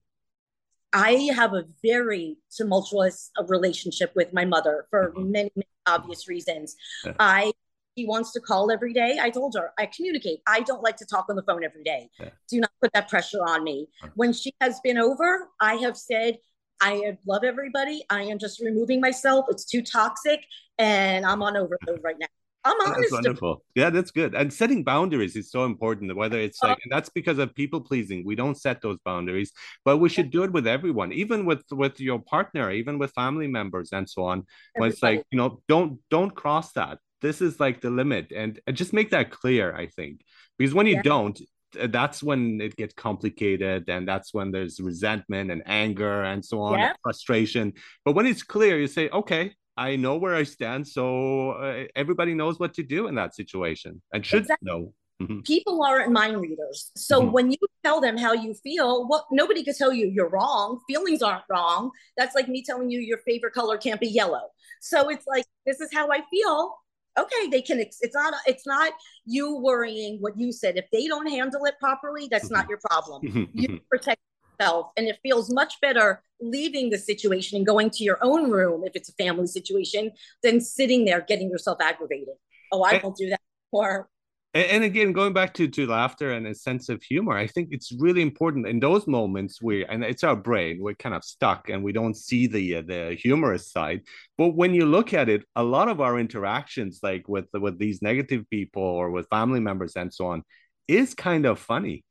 I 0.93 1.31
have 1.37 1.55
a 1.55 1.65
very 1.85 2.39
tumultuous 2.55 3.31
uh, 3.39 3.45
relationship 3.45 4.13
with 4.17 4.33
my 4.33 4.45
mother 4.45 4.87
for 4.91 5.13
mm-hmm. 5.13 5.31
many, 5.31 5.51
many 5.55 5.69
obvious 5.87 6.29
reasons. 6.29 6.75
I 7.19 7.53
he 7.97 8.07
wants 8.07 8.33
to 8.33 8.41
call 8.41 8.71
every 8.71 8.93
day. 8.93 9.19
I 9.21 9.31
told 9.31 9.55
her 9.57 9.73
I 9.79 9.87
communicate. 9.87 10.41
I 10.47 10.61
don't 10.61 10.83
like 10.83 10.97
to 10.99 11.05
talk 11.05 11.27
on 11.29 11.37
the 11.37 11.43
phone 11.43 11.65
every 11.65 11.83
day. 11.83 12.09
Yeah. 12.19 12.31
Do 12.49 12.61
not 12.61 12.71
put 12.81 12.93
that 12.93 13.09
pressure 13.09 13.41
on 13.47 13.65
me. 13.65 13.89
When 14.15 14.33
she 14.33 14.55
has 14.61 14.81
been 14.81 14.97
over, 14.97 15.49
I 15.61 15.75
have 15.77 15.97
said 15.97 16.39
I 16.81 17.17
love 17.27 17.45
everybody. 17.45 18.05
I 18.11 18.23
am 18.23 18.39
just 18.39 18.61
removing 18.61 19.01
myself. 19.01 19.47
It's 19.49 19.65
too 19.65 19.83
toxic, 19.83 20.41
and 20.79 21.27
I'm 21.27 21.43
on 21.43 21.57
overload 21.57 22.01
right 22.03 22.17
now. 22.19 22.27
I'm 22.65 22.79
honest. 22.81 23.01
That's 23.01 23.13
wonderful. 23.13 23.65
Yeah, 23.75 23.91
that's 23.91 24.11
good. 24.11 24.35
And 24.35 24.53
setting 24.53 24.85
boundaries 24.85 25.35
is 25.35 25.51
so 25.51 25.65
important. 25.65 26.15
Whether 26.15 26.39
it's 26.39 26.63
like, 26.63 26.79
and 26.83 26.93
that's 26.93 27.09
because 27.09 27.39
of 27.39 27.55
people 27.55 27.81
pleasing. 27.81 28.25
We 28.25 28.35
don't 28.35 28.57
set 28.57 28.83
those 28.83 28.99
boundaries, 29.05 29.53
but 29.85 29.97
we 29.97 30.09
should 30.11 30.31
do 30.31 30.43
it 30.43 30.53
with 30.53 30.67
everyone, 30.67 31.13
even 31.13 31.47
with 31.47 31.65
with 31.71 32.01
your 32.01 32.19
partner, 32.19 32.71
even 32.71 32.99
with 32.99 33.13
family 33.13 33.47
members, 33.47 33.93
and 33.93 34.09
so 34.09 34.25
on. 34.25 34.47
When 34.77 34.91
it's 34.91 35.03
like, 35.03 35.25
you 35.31 35.39
know, 35.39 35.63
don't 35.69 36.01
don't 36.11 36.35
cross 36.35 36.73
that. 36.73 36.99
This 37.23 37.41
is 37.41 37.61
like 37.61 37.81
the 37.81 37.91
limit, 37.91 38.33
and, 38.35 38.61
and 38.67 38.77
just 38.77 38.93
make 38.93 39.11
that 39.11 39.31
clear. 39.31 39.75
I 39.75 39.87
think 39.87 40.23
because 40.59 40.75
when 40.75 40.87
you 40.87 40.97
yeah. 40.97 41.03
don't, 41.03 41.41
that's 41.89 42.23
when 42.23 42.61
it 42.61 42.77
gets 42.77 42.95
complicated 42.95 43.89
and 43.89 44.07
that's 44.07 44.35
when 44.35 44.51
there's 44.51 44.81
resentment 44.81 45.51
and 45.51 45.63
anger 45.67 46.25
and 46.25 46.45
so 46.45 46.61
on 46.61 46.79
yeah. 46.79 46.93
frustration 47.03 47.73
but 48.05 48.15
when 48.15 48.27
it's 48.27 48.43
clear 48.43 48.79
you 48.79 48.87
say 48.87 49.09
okay 49.11 49.53
i 49.77 49.97
know 49.97 50.17
where 50.17 50.35
i 50.35 50.43
stand 50.43 50.87
so 50.87 51.53
uh, 51.53 51.85
everybody 51.95 52.35
knows 52.35 52.59
what 52.59 52.75
to 52.75 52.83
do 52.83 53.07
in 53.07 53.15
that 53.15 53.35
situation 53.35 54.01
and 54.13 54.25
should 54.25 54.43
exactly. 54.43 54.67
know 54.67 54.93
mm-hmm. 55.23 55.41
people 55.41 55.83
aren't 55.83 56.13
mind 56.13 56.41
readers 56.41 56.91
so 56.97 57.21
mm-hmm. 57.21 57.33
when 57.33 57.51
you 57.51 57.59
tell 57.85 58.01
them 58.01 58.17
how 58.17 58.33
you 58.33 58.53
feel 58.55 59.09
well 59.09 59.27
nobody 59.31 59.63
could 59.63 59.77
tell 59.77 59.93
you 59.93 60.07
you're 60.07 60.29
wrong 60.29 60.81
feelings 60.89 61.23
aren't 61.23 61.45
wrong 61.49 61.91
that's 62.17 62.35
like 62.35 62.49
me 62.49 62.63
telling 62.63 62.91
you 62.91 63.01
your 63.01 63.19
favorite 63.19 63.55
color 63.55 63.79
can't 63.79 64.01
be 64.01 64.09
yellow 64.09 64.49
so 64.81 65.09
it's 65.09 65.27
like 65.27 65.45
this 65.67 65.81
is 65.81 65.89
how 65.93 66.11
i 66.11 66.21
feel 66.31 66.75
okay 67.19 67.49
they 67.51 67.63
can 67.63 67.81
it's 67.81 68.01
not 68.15 68.35
it's 68.47 68.67
not 68.67 68.93
you 69.25 69.57
worrying 69.57 70.19
what 70.21 70.39
you 70.39 70.53
said 70.53 70.77
if 70.77 70.87
they 70.93 71.07
don't 71.07 71.29
handle 71.29 71.65
it 71.65 71.75
properly 71.81 72.29
that's 72.31 72.47
mm-hmm. 72.47 72.55
not 72.55 72.69
your 72.69 72.79
problem 72.79 73.23
mm-hmm. 73.23 73.45
you 73.53 73.69
mm-hmm. 73.69 73.77
protect 73.91 74.21
yourself 74.59 74.91
and 74.97 75.07
it 75.07 75.19
feels 75.23 75.53
much 75.53 75.75
better 75.81 76.23
leaving 76.41 76.91
the 76.91 76.99
situation 76.99 77.57
and 77.57 77.67
going 77.67 77.91
to 77.91 78.05
your 78.05 78.19
own 78.23 78.51
room 78.51 78.83
if 78.85 78.93
it's 78.95 79.09
a 79.09 79.13
family 79.15 79.47
situation 79.47 80.11
than 80.43 80.61
sitting 80.61 81.05
there 81.05 81.21
getting 81.21 81.51
yourself 81.51 81.79
aggravated 81.81 82.35
oh 82.73 82.83
i 82.83 83.01
won't 83.03 83.17
do 83.17 83.29
that 83.29 83.41
or 83.73 84.09
and, 84.55 84.67
and, 84.67 84.85
again 84.85 85.13
going 85.13 85.33
back 85.33 85.55
to 85.55 85.69
to 85.69 85.87
laughter 85.87 86.33
and 86.33 86.47
a 86.47 86.55
sense 86.55 86.89
of 86.89 87.03
humor 87.03 87.37
i 87.37 87.47
think 87.47 87.69
it's 87.71 87.93
really 87.93 88.23
important 88.23 88.67
in 88.67 88.81
those 88.81 89.07
moments 89.07 89.63
where 89.63 89.91
and 89.91 90.03
it's 90.05 90.25
our 90.25 90.37
brain 90.37 90.79
we're 90.81 90.95
kind 90.95 91.15
of 91.15 91.23
stuck 91.25 91.69
and 91.69 91.83
we 91.83 91.93
don't 91.93 92.17
see 92.17 92.47
the 92.47 92.77
uh, 92.77 92.83
the 92.83 93.17
humorous 93.21 93.71
side. 93.71 94.03
But 94.37 94.51
when 94.57 94.75
you 94.75 94.87
look 94.87 95.15
at 95.15 95.29
it 95.29 95.45
a 95.57 95.63
lot 95.63 95.89
of 95.89 96.01
our 96.01 96.19
interactions 96.19 97.01
like 97.03 97.29
with 97.29 97.47
with 97.53 97.79
these 97.79 98.03
negative 98.03 98.49
people 98.51 98.83
or 98.83 99.11
with 99.11 99.29
family 99.29 99.61
members 99.61 99.97
and 99.97 100.13
so 100.13 100.27
on 100.27 100.43
is 100.89 101.15
kind 101.15 101.47
of 101.47 101.59
funny. 101.59 102.05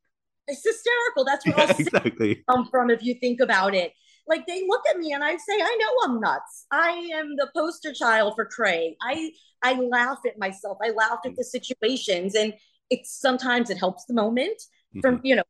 It's 0.48 0.66
hysterical 0.66 1.26
that's 1.26 1.46
where 1.46 1.58
yeah, 1.58 1.76
exactly. 1.78 2.44
come 2.50 2.66
from 2.72 2.90
if 2.90 3.04
you 3.04 3.16
think 3.16 3.40
about 3.40 3.76
it 3.76 3.94
like 4.30 4.46
they 4.46 4.66
look 4.68 4.84
at 4.90 4.98
me 4.98 5.12
and 5.12 5.24
I 5.24 5.32
say, 5.36 5.56
I 5.56 5.78
know 5.80 6.06
I'm 6.06 6.22
nuts. 6.22 6.68
I 6.72 6.92
am 7.14 7.36
the 7.36 7.50
poster 7.54 7.92
child 7.94 8.34
for 8.36 8.46
cray. 8.46 8.96
I 9.02 9.32
I 9.62 9.74
laugh 9.74 10.20
at 10.26 10.38
myself. 10.38 10.78
I 10.82 10.92
laugh 10.92 11.20
at 11.26 11.36
the 11.36 11.44
situations, 11.44 12.36
and 12.36 12.54
it's 12.90 13.20
sometimes 13.20 13.70
it 13.70 13.78
helps 13.78 14.06
the 14.06 14.14
moment 14.14 14.62
mm-hmm. 14.96 15.02
from 15.02 15.20
you 15.24 15.36
know 15.36 15.44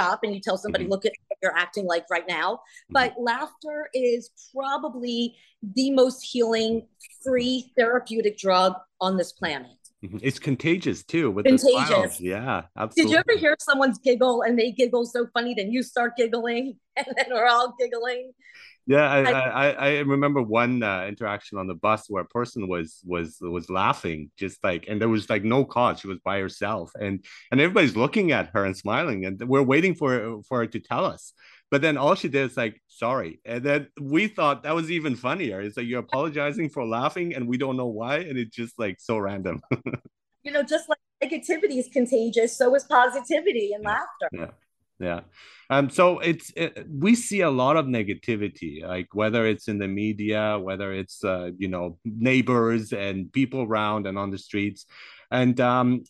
stop 0.00 0.20
and 0.22 0.34
you 0.34 0.40
tell 0.40 0.56
somebody, 0.56 0.84
mm-hmm. 0.84 0.92
look 0.92 1.04
at 1.04 1.12
what 1.28 1.38
you're 1.42 1.56
acting 1.56 1.86
like 1.86 2.06
right 2.10 2.26
now. 2.28 2.54
Mm-hmm. 2.54 2.92
But 2.92 3.14
laughter 3.18 3.88
is 3.92 4.30
probably 4.54 5.36
the 5.74 5.90
most 5.90 6.22
healing, 6.22 6.86
free 7.22 7.72
therapeutic 7.76 8.38
drug 8.38 8.74
on 9.00 9.16
this 9.16 9.32
planet. 9.32 9.70
Mm-hmm. 10.04 10.18
It's 10.22 10.38
contagious 10.38 11.04
too. 11.04 11.30
With 11.30 11.44
contagious. 11.44 12.20
Yeah, 12.20 12.62
absolutely. 12.76 13.02
Did 13.02 13.10
you 13.12 13.18
ever 13.18 13.38
hear 13.38 13.56
someone's 13.60 13.98
giggle 13.98 14.42
and 14.42 14.58
they 14.58 14.72
giggle 14.72 15.04
so 15.04 15.26
funny, 15.34 15.54
then 15.54 15.70
you 15.70 15.82
start 15.82 16.16
giggling, 16.16 16.76
and 16.96 17.06
then 17.16 17.26
we're 17.30 17.46
all 17.46 17.74
giggling? 17.78 18.32
Yeah, 18.86 19.08
I, 19.08 19.20
I, 19.20 19.70
I 19.70 19.98
remember 20.00 20.42
one 20.42 20.82
uh, 20.82 21.04
interaction 21.06 21.58
on 21.58 21.68
the 21.68 21.74
bus 21.74 22.06
where 22.08 22.22
a 22.22 22.26
person 22.26 22.66
was 22.66 23.00
was 23.04 23.36
was 23.40 23.68
laughing, 23.68 24.30
just 24.36 24.64
like, 24.64 24.86
and 24.88 25.00
there 25.00 25.08
was 25.08 25.28
like 25.28 25.44
no 25.44 25.64
cause. 25.64 26.00
She 26.00 26.08
was 26.08 26.18
by 26.24 26.40
herself, 26.40 26.90
and 26.98 27.24
and 27.52 27.60
everybody's 27.60 27.94
looking 27.94 28.32
at 28.32 28.50
her 28.54 28.64
and 28.64 28.76
smiling, 28.76 29.26
and 29.26 29.40
we're 29.46 29.62
waiting 29.62 29.94
for 29.94 30.42
for 30.48 30.58
her 30.60 30.66
to 30.66 30.80
tell 30.80 31.04
us. 31.04 31.32
But 31.70 31.82
then 31.82 31.96
all 31.96 32.14
she 32.14 32.28
did 32.28 32.50
is 32.50 32.56
like, 32.56 32.80
sorry, 32.88 33.40
and 33.44 33.62
then 33.62 33.88
we 34.00 34.26
thought 34.26 34.64
that 34.64 34.74
was 34.74 34.90
even 34.90 35.14
funnier. 35.14 35.60
It's 35.60 35.76
like 35.76 35.86
you're 35.86 36.00
apologizing 36.00 36.70
for 36.70 36.84
laughing, 36.84 37.34
and 37.34 37.48
we 37.48 37.58
don't 37.58 37.76
know 37.76 37.86
why, 37.86 38.18
and 38.18 38.36
it's 38.36 38.54
just 38.54 38.78
like 38.78 38.96
so 39.00 39.18
random. 39.18 39.60
you 40.42 40.52
know, 40.52 40.62
just 40.62 40.88
like 40.88 40.98
negativity 41.22 41.78
is 41.78 41.88
contagious, 41.92 42.56
so 42.56 42.74
is 42.74 42.84
positivity 42.84 43.72
and 43.72 43.84
yeah. 43.84 43.88
laughter. 43.88 44.28
Yeah 44.32 44.50
yeah 45.00 45.20
um 45.70 45.88
so 45.88 46.18
it's 46.18 46.52
it, 46.56 46.86
we 46.88 47.14
see 47.14 47.40
a 47.40 47.50
lot 47.50 47.76
of 47.76 47.86
negativity 47.86 48.86
like 48.86 49.08
whether 49.14 49.46
it's 49.46 49.66
in 49.66 49.78
the 49.78 49.88
media 49.88 50.58
whether 50.58 50.92
it's 50.92 51.24
uh, 51.24 51.50
you 51.56 51.68
know 51.68 51.98
neighbors 52.04 52.92
and 52.92 53.32
people 53.32 53.62
around 53.62 54.06
and 54.06 54.18
on 54.18 54.30
the 54.30 54.38
streets 54.38 54.86
and 55.30 55.58
um 55.60 56.04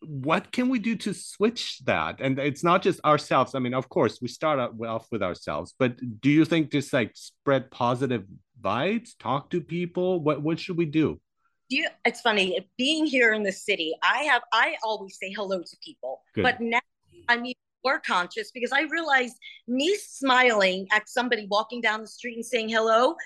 what 0.00 0.52
can 0.52 0.68
we 0.68 0.78
do 0.78 0.96
to 0.96 1.14
switch 1.14 1.78
that 1.84 2.20
and 2.20 2.38
it's 2.38 2.64
not 2.64 2.82
just 2.82 3.00
ourselves 3.04 3.54
i 3.54 3.58
mean 3.58 3.74
of 3.74 3.88
course 3.88 4.18
we 4.20 4.28
start 4.28 4.58
off 4.58 5.06
with 5.10 5.22
ourselves 5.22 5.74
but 5.78 5.96
do 6.20 6.30
you 6.30 6.44
think 6.44 6.70
just 6.70 6.92
like 6.92 7.12
spread 7.14 7.70
positive 7.70 8.24
vibes 8.60 9.10
talk 9.18 9.50
to 9.50 9.60
people 9.60 10.20
what 10.20 10.42
what 10.42 10.58
should 10.58 10.76
we 10.76 10.86
do 10.86 11.20
you, 11.68 11.88
it's 12.04 12.20
funny 12.20 12.68
being 12.76 13.06
here 13.06 13.32
in 13.32 13.42
the 13.42 13.52
city 13.52 13.94
i 14.02 14.24
have 14.24 14.42
i 14.52 14.74
always 14.84 15.16
say 15.18 15.32
hello 15.32 15.60
to 15.60 15.76
people 15.82 16.20
Good. 16.34 16.42
but 16.42 16.60
now 16.60 16.80
i 17.28 17.36
mean 17.36 17.54
more 17.84 18.00
conscious 18.00 18.50
because 18.50 18.72
I 18.72 18.82
realized 18.82 19.36
me 19.66 19.96
smiling 19.96 20.86
at 20.92 21.08
somebody 21.08 21.46
walking 21.50 21.80
down 21.80 22.00
the 22.00 22.06
street 22.06 22.36
and 22.36 22.44
saying 22.44 22.68
hello, 22.68 23.16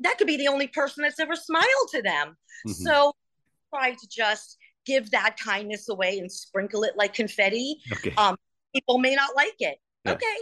that 0.00 0.18
could 0.18 0.26
be 0.26 0.36
the 0.36 0.48
only 0.48 0.68
person 0.68 1.02
that's 1.02 1.20
ever 1.20 1.36
smiled 1.36 1.88
to 1.92 2.02
them. 2.02 2.36
Mm-hmm. 2.66 2.70
So 2.70 3.12
try 3.72 3.90
to 3.92 4.08
just 4.08 4.58
give 4.86 5.10
that 5.10 5.36
kindness 5.38 5.88
away 5.88 6.18
and 6.18 6.30
sprinkle 6.30 6.84
it 6.84 6.96
like 6.96 7.14
confetti. 7.14 7.76
Okay. 7.92 8.14
Um, 8.16 8.36
people 8.74 8.98
may 8.98 9.14
not 9.14 9.34
like 9.36 9.56
it. 9.58 9.78
Yeah. 10.04 10.12
Okay. 10.12 10.36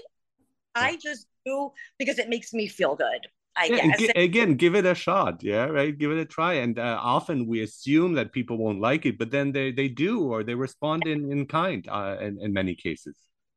Yeah. 0.77 0.83
I 0.83 0.97
just 0.97 1.27
do 1.45 1.73
because 1.99 2.19
it 2.19 2.29
makes 2.29 2.53
me 2.53 2.69
feel 2.69 2.97
good. 2.97 3.27
I 3.55 3.67
yeah, 3.67 3.97
guess. 3.97 4.11
again, 4.17 4.55
give 4.55 4.75
it 4.75 4.87
a 4.87 4.95
shot. 4.95 5.43
Yeah, 5.43 5.67
right. 5.67 5.97
Give 5.97 6.11
it 6.11 6.19
a 6.19 6.25
try. 6.25 6.55
And 6.55 6.79
uh, 6.79 6.99
often 7.03 7.47
we 7.47 7.63
assume 7.63 8.15
that 8.15 8.33
people 8.33 8.57
won't 8.57 8.81
like 8.81 9.05
it, 9.05 9.19
but 9.19 9.31
then 9.31 9.53
they, 9.53 9.71
they 9.71 9.89
do, 9.89 10.23
or 10.23 10.43
they 10.43 10.55
respond 10.55 11.07
in, 11.07 11.31
in 11.31 11.45
kind 11.47 11.87
uh, 11.91 12.17
in, 12.19 12.39
in 12.41 12.55
many 12.55 12.75
cases 12.75 13.15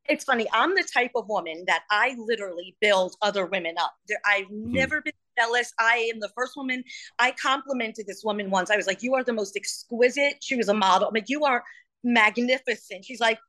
it's 0.07 0.23
funny. 0.23 0.45
I'm 0.53 0.75
the 0.75 0.87
type 0.93 1.11
of 1.15 1.27
woman 1.27 1.63
that 1.67 1.83
I 1.89 2.15
literally 2.17 2.75
build 2.81 3.15
other 3.21 3.45
women 3.45 3.75
up. 3.79 3.93
There, 4.07 4.19
I've 4.25 4.45
mm-hmm. 4.45 4.71
never 4.71 5.01
been 5.01 5.13
jealous. 5.37 5.73
I 5.79 6.09
am 6.13 6.19
the 6.19 6.29
first 6.35 6.55
woman. 6.55 6.83
I 7.19 7.31
complimented 7.31 8.07
this 8.07 8.23
woman 8.23 8.49
once. 8.49 8.69
I 8.69 8.75
was 8.75 8.87
like, 8.87 9.03
"You 9.03 9.15
are 9.15 9.23
the 9.23 9.33
most 9.33 9.55
exquisite." 9.55 10.37
She 10.41 10.55
was 10.55 10.69
a 10.69 10.73
model. 10.73 11.07
I'm 11.07 11.13
like, 11.13 11.29
"You 11.29 11.45
are 11.45 11.63
magnificent." 12.03 13.05
She's 13.05 13.19
like, 13.19 13.39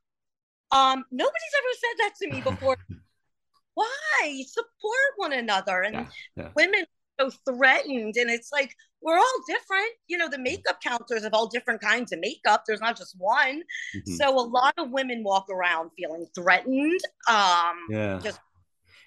"Um, 0.71 1.03
nobody's 1.11 1.55
ever 1.57 1.73
said 1.73 1.97
that 1.99 2.13
to 2.21 2.29
me 2.29 2.41
before." 2.41 2.77
Why 3.73 4.43
support 4.47 5.11
one 5.17 5.33
another? 5.33 5.81
And 5.81 5.93
yeah, 5.95 6.07
yeah. 6.35 6.49
women 6.55 6.85
so 7.19 7.29
threatened, 7.45 8.15
and 8.17 8.29
it's 8.29 8.51
like 8.51 8.75
we're 9.01 9.17
all 9.17 9.39
different. 9.47 9.89
You 10.07 10.17
know, 10.17 10.29
the 10.29 10.39
makeup 10.39 10.81
counters 10.81 11.23
have 11.23 11.33
all 11.33 11.47
different 11.47 11.81
kinds 11.81 12.11
of 12.11 12.19
makeup. 12.19 12.63
There's 12.67 12.81
not 12.81 12.97
just 12.97 13.15
one. 13.17 13.61
Mm-hmm. 13.95 14.13
So 14.13 14.39
a 14.39 14.45
lot 14.45 14.73
of 14.77 14.91
women 14.91 15.23
walk 15.23 15.47
around 15.49 15.91
feeling 15.97 16.25
threatened. 16.35 16.99
Um, 17.29 17.77
yeah. 17.89 18.19
Just 18.23 18.39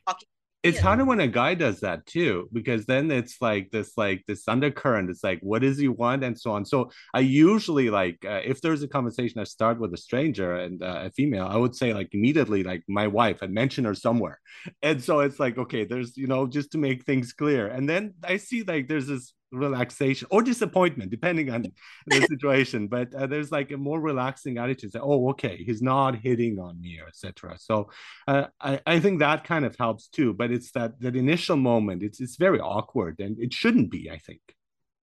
talking 0.06 0.26
it's 0.62 0.76
yeah. 0.76 0.82
harder 0.82 1.04
when 1.04 1.20
a 1.20 1.26
guy 1.26 1.54
does 1.54 1.80
that 1.80 2.04
too 2.04 2.48
because 2.52 2.84
then 2.84 3.10
it's 3.10 3.40
like 3.40 3.70
this 3.70 3.92
like 3.96 4.22
this 4.26 4.46
undercurrent 4.46 5.08
it's 5.08 5.24
like 5.24 5.40
what 5.40 5.62
does 5.62 5.78
he 5.78 5.88
want 5.88 6.22
and 6.22 6.38
so 6.38 6.52
on 6.52 6.64
so 6.64 6.90
i 7.14 7.20
usually 7.20 7.88
like 7.88 8.18
uh, 8.26 8.40
if 8.44 8.60
there's 8.60 8.82
a 8.82 8.88
conversation 8.88 9.40
i 9.40 9.44
start 9.44 9.80
with 9.80 9.92
a 9.94 9.96
stranger 9.96 10.56
and 10.56 10.82
uh, 10.82 11.02
a 11.04 11.10
female 11.10 11.46
i 11.46 11.56
would 11.56 11.74
say 11.74 11.94
like 11.94 12.08
immediately 12.12 12.62
like 12.62 12.82
my 12.88 13.06
wife 13.06 13.40
and 13.42 13.54
mention 13.54 13.84
her 13.84 13.94
somewhere 13.94 14.38
and 14.82 15.02
so 15.02 15.20
it's 15.20 15.40
like 15.40 15.56
okay 15.56 15.84
there's 15.84 16.16
you 16.16 16.26
know 16.26 16.46
just 16.46 16.72
to 16.72 16.78
make 16.78 17.04
things 17.04 17.32
clear 17.32 17.66
and 17.66 17.88
then 17.88 18.12
i 18.24 18.36
see 18.36 18.62
like 18.62 18.86
there's 18.86 19.06
this 19.06 19.32
relaxation 19.52 20.28
or 20.30 20.42
disappointment 20.42 21.10
depending 21.10 21.50
on 21.50 21.66
the 22.06 22.26
situation 22.26 22.86
but 22.86 23.12
uh, 23.14 23.26
there's 23.26 23.50
like 23.50 23.70
a 23.72 23.76
more 23.76 24.00
relaxing 24.00 24.58
attitude 24.58 24.92
say, 24.92 24.98
oh 25.02 25.30
okay 25.30 25.56
he's 25.64 25.82
not 25.82 26.14
hitting 26.16 26.58
on 26.58 26.80
me 26.80 27.00
or 27.00 27.08
etc 27.08 27.56
so 27.58 27.90
uh, 28.28 28.46
I, 28.60 28.80
I 28.86 29.00
think 29.00 29.18
that 29.18 29.44
kind 29.44 29.64
of 29.64 29.76
helps 29.76 30.08
too 30.08 30.32
but 30.34 30.50
it's 30.50 30.70
that 30.72 31.00
that 31.00 31.16
initial 31.16 31.56
moment 31.56 32.02
it's 32.02 32.20
it's 32.20 32.36
very 32.36 32.60
awkward 32.60 33.18
and 33.20 33.38
it 33.40 33.52
shouldn't 33.52 33.90
be 33.90 34.10
i 34.10 34.18
think 34.18 34.40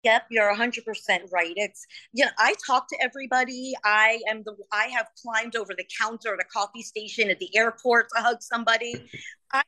Yep, 0.06 0.28
you're 0.30 0.56
100% 0.56 0.84
right. 1.34 1.54
It's, 1.56 1.88
you 2.14 2.26
know, 2.26 2.32
I 2.38 2.54
talk 2.64 2.88
to 2.90 2.98
everybody. 3.02 3.74
I 3.84 4.20
am 4.30 4.44
the, 4.46 4.56
I 4.72 4.86
have 4.96 5.08
climbed 5.20 5.56
over 5.56 5.74
the 5.76 5.86
counter 6.00 6.32
at 6.36 6.40
a 6.40 6.44
coffee 6.44 6.84
station 6.84 7.32
at 7.32 7.40
the 7.40 7.50
airport 7.58 8.10
to 8.16 8.22
hug 8.22 8.40
somebody. 8.40 9.04
I 9.52 9.64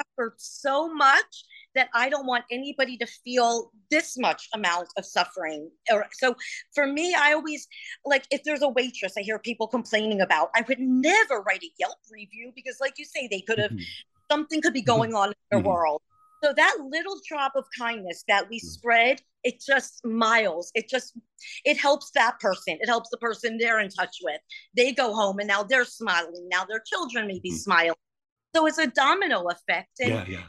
suffered 0.00 0.34
so 0.38 0.92
much 0.92 1.44
that 1.74 1.88
I 1.94 2.08
don't 2.08 2.26
want 2.26 2.44
anybody 2.50 2.96
to 2.98 3.06
feel 3.06 3.70
this 3.90 4.16
much 4.18 4.48
amount 4.54 4.88
of 4.96 5.04
suffering. 5.04 5.70
Or 5.90 6.06
so 6.12 6.36
for 6.74 6.86
me, 6.86 7.14
I 7.14 7.32
always 7.32 7.66
like 8.04 8.26
if 8.30 8.42
there's 8.44 8.62
a 8.62 8.68
waitress 8.68 9.14
I 9.16 9.22
hear 9.22 9.38
people 9.38 9.66
complaining 9.66 10.20
about, 10.20 10.50
I 10.54 10.64
would 10.68 10.80
never 10.80 11.40
write 11.40 11.62
a 11.62 11.70
Yelp 11.78 11.98
review 12.10 12.52
because, 12.54 12.78
like 12.80 12.94
you 12.98 13.04
say, 13.04 13.28
they 13.30 13.40
could 13.40 13.58
have 13.58 13.70
mm-hmm. 13.70 13.82
something 14.30 14.60
could 14.60 14.74
be 14.74 14.82
going 14.82 15.14
on 15.14 15.28
in 15.28 15.34
their 15.50 15.60
mm-hmm. 15.60 15.68
world. 15.68 16.02
So 16.42 16.52
that 16.56 16.76
little 16.90 17.20
drop 17.28 17.52
of 17.54 17.64
kindness 17.78 18.24
that 18.26 18.48
we 18.50 18.58
mm-hmm. 18.58 18.66
spread, 18.66 19.22
it 19.44 19.62
just 19.64 20.04
miles. 20.04 20.72
It 20.74 20.88
just 20.88 21.16
it 21.64 21.78
helps 21.78 22.10
that 22.12 22.40
person. 22.40 22.78
It 22.80 22.88
helps 22.88 23.10
the 23.10 23.18
person 23.18 23.58
they're 23.58 23.80
in 23.80 23.90
touch 23.90 24.18
with. 24.22 24.40
They 24.76 24.92
go 24.92 25.14
home 25.14 25.38
and 25.38 25.48
now 25.48 25.62
they're 25.62 25.84
smiling. 25.84 26.48
Now 26.50 26.64
their 26.64 26.82
children 26.84 27.26
may 27.26 27.38
be 27.38 27.50
mm-hmm. 27.50 27.56
smiling. 27.58 27.94
So 28.54 28.66
it's 28.66 28.78
a 28.78 28.86
domino 28.86 29.44
effect. 29.48 30.00
And 30.00 30.10
yeah, 30.10 30.24
yeah 30.28 30.44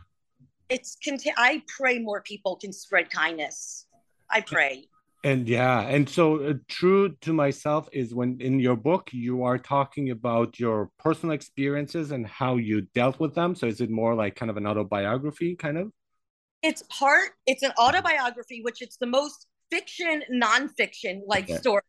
it's 0.74 0.98
I 1.38 1.62
pray 1.68 2.00
more 2.00 2.22
people 2.22 2.56
can 2.56 2.74
spread 2.74 3.10
kindness. 3.12 3.86
I 4.30 4.42
pray. 4.42 4.88
And 5.24 5.48
yeah, 5.48 5.82
and 5.82 6.10
so 6.10 6.44
uh, 6.44 6.54
true 6.68 7.16
to 7.22 7.32
myself 7.32 7.88
is 7.94 8.14
when 8.14 8.42
in 8.42 8.60
your 8.60 8.76
book 8.76 9.10
you 9.14 9.44
are 9.44 9.58
talking 9.58 10.10
about 10.10 10.60
your 10.60 10.90
personal 11.00 11.34
experiences 11.34 12.12
and 12.12 12.28
how 12.28 12.58
you 12.58 12.82
dealt 12.94 13.22
with 13.22 13.34
them. 13.34 13.56
So 13.56 13.68
is 13.68 13.80
it 13.80 13.90
more 13.90 14.16
like 14.16 14.36
kind 14.36 14.50
of 14.50 14.58
an 14.58 14.68
autobiography, 14.68 15.56
kind 15.56 15.78
of? 15.78 15.92
It's 16.62 16.84
part. 16.90 17.32
It's 17.46 17.64
an 17.64 17.72
autobiography, 17.80 18.62
which 18.64 18.82
it's 18.82 18.98
the 18.98 19.06
most 19.06 19.48
fiction, 19.72 20.24
nonfiction 20.30 21.22
like 21.26 21.48
yeah. 21.48 21.58
story 21.58 21.84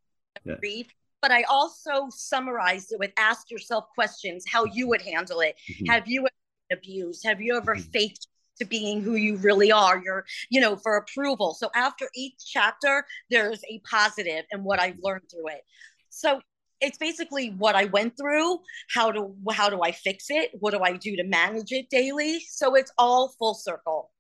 yeah. 0.44 0.54
read. 0.62 0.86
But 1.20 1.32
I 1.32 1.42
also 1.44 2.08
summarized 2.10 2.92
it 2.92 3.00
with 3.00 3.10
ask 3.16 3.50
yourself 3.50 3.86
questions: 3.96 4.44
how 4.46 4.64
you 4.66 4.86
would 4.88 5.02
handle 5.02 5.40
it. 5.40 5.56
Mm-hmm. 5.72 5.86
Have 5.86 6.06
you 6.06 6.20
ever 6.20 6.30
been 6.68 6.78
abused? 6.78 7.24
Have 7.24 7.40
you 7.40 7.56
ever 7.56 7.74
mm-hmm. 7.74 7.90
faked 7.90 8.28
to 8.58 8.64
being 8.64 9.02
who 9.02 9.14
you 9.14 9.36
really 9.36 9.70
are 9.72 10.00
you're 10.04 10.24
you 10.50 10.60
know 10.60 10.76
for 10.76 10.96
approval 10.96 11.54
so 11.54 11.70
after 11.74 12.08
each 12.14 12.34
chapter 12.46 13.04
there's 13.30 13.62
a 13.70 13.80
positive 13.88 14.44
and 14.50 14.64
what 14.64 14.80
i've 14.80 14.98
learned 15.02 15.22
through 15.30 15.48
it 15.48 15.62
so 16.10 16.40
it's 16.80 16.98
basically 16.98 17.50
what 17.50 17.74
i 17.74 17.84
went 17.86 18.16
through 18.16 18.58
how 18.90 19.10
do 19.10 19.34
how 19.52 19.68
do 19.68 19.80
i 19.82 19.92
fix 19.92 20.26
it 20.28 20.50
what 20.54 20.72
do 20.72 20.80
i 20.80 20.96
do 20.96 21.16
to 21.16 21.24
manage 21.24 21.72
it 21.72 21.88
daily 21.90 22.40
so 22.40 22.74
it's 22.74 22.92
all 22.98 23.34
full 23.38 23.54
circle 23.54 24.10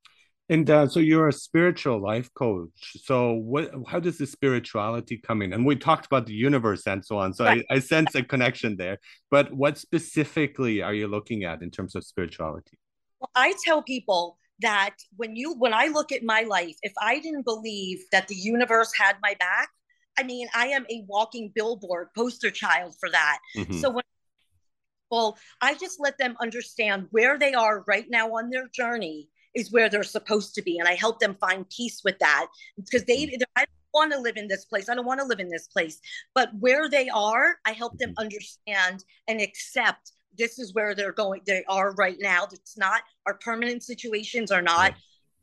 and 0.50 0.68
uh, 0.68 0.86
so 0.86 1.00
you're 1.00 1.28
a 1.28 1.32
spiritual 1.32 2.02
life 2.02 2.28
coach. 2.34 2.96
So 3.02 3.32
what? 3.32 3.70
How 3.88 3.98
does 3.98 4.18
the 4.18 4.26
spirituality 4.26 5.16
come 5.16 5.40
in? 5.40 5.54
And 5.54 5.64
we 5.64 5.74
talked 5.74 6.04
about 6.04 6.26
the 6.26 6.34
universe 6.34 6.86
and 6.86 7.02
so 7.04 7.16
on. 7.16 7.32
So 7.32 7.44
right. 7.44 7.64
I, 7.70 7.76
I 7.76 7.78
sense 7.78 8.14
a 8.14 8.22
connection 8.22 8.76
there. 8.76 8.98
But 9.30 9.54
what 9.54 9.78
specifically 9.78 10.82
are 10.82 10.92
you 10.92 11.08
looking 11.08 11.44
at 11.44 11.62
in 11.62 11.70
terms 11.70 11.94
of 11.94 12.04
spirituality? 12.04 12.76
I 13.34 13.54
tell 13.64 13.82
people 13.82 14.38
that 14.60 14.94
when 15.16 15.36
you 15.36 15.54
when 15.54 15.74
I 15.74 15.86
look 15.86 16.12
at 16.12 16.22
my 16.22 16.42
life, 16.42 16.76
if 16.82 16.92
I 17.00 17.18
didn't 17.18 17.44
believe 17.44 18.04
that 18.12 18.28
the 18.28 18.34
universe 18.34 18.92
had 18.98 19.16
my 19.22 19.34
back, 19.38 19.68
I 20.18 20.22
mean, 20.22 20.48
I 20.54 20.68
am 20.68 20.84
a 20.90 21.04
walking 21.06 21.52
billboard 21.54 22.08
poster 22.16 22.50
child 22.50 22.94
for 22.98 23.10
that. 23.10 23.38
Mm-hmm. 23.56 23.78
So 23.78 23.90
when 23.90 24.04
well, 25.10 25.38
I 25.60 25.74
just 25.74 26.00
let 26.00 26.18
them 26.18 26.36
understand 26.40 27.08
where 27.10 27.38
they 27.38 27.54
are 27.54 27.84
right 27.86 28.06
now 28.08 28.34
on 28.34 28.50
their 28.50 28.68
journey 28.68 29.28
is 29.54 29.70
where 29.70 29.88
they're 29.88 30.02
supposed 30.02 30.54
to 30.56 30.62
be, 30.62 30.78
and 30.78 30.88
I 30.88 30.94
help 30.94 31.20
them 31.20 31.36
find 31.40 31.68
peace 31.70 32.02
with 32.04 32.18
that 32.18 32.46
because 32.76 33.04
they. 33.04 33.26
Mm-hmm. 33.26 33.42
I 33.56 33.60
don't 33.60 33.68
want 33.92 34.12
to 34.12 34.18
live 34.18 34.36
in 34.36 34.48
this 34.48 34.64
place. 34.64 34.88
I 34.88 34.94
don't 34.94 35.06
want 35.06 35.20
to 35.20 35.26
live 35.26 35.40
in 35.40 35.48
this 35.48 35.68
place. 35.68 36.00
But 36.34 36.50
where 36.58 36.88
they 36.88 37.08
are, 37.08 37.56
I 37.64 37.72
help 37.72 37.98
them 37.98 38.10
mm-hmm. 38.10 38.24
understand 38.24 39.04
and 39.28 39.40
accept 39.40 40.12
this 40.38 40.58
is 40.58 40.74
where 40.74 40.94
they're 40.94 41.12
going 41.12 41.40
they 41.46 41.64
are 41.68 41.92
right 41.94 42.16
now 42.20 42.46
it's 42.52 42.76
not 42.76 43.02
our 43.26 43.34
permanent 43.34 43.82
situations 43.82 44.50
are 44.50 44.62
not 44.62 44.92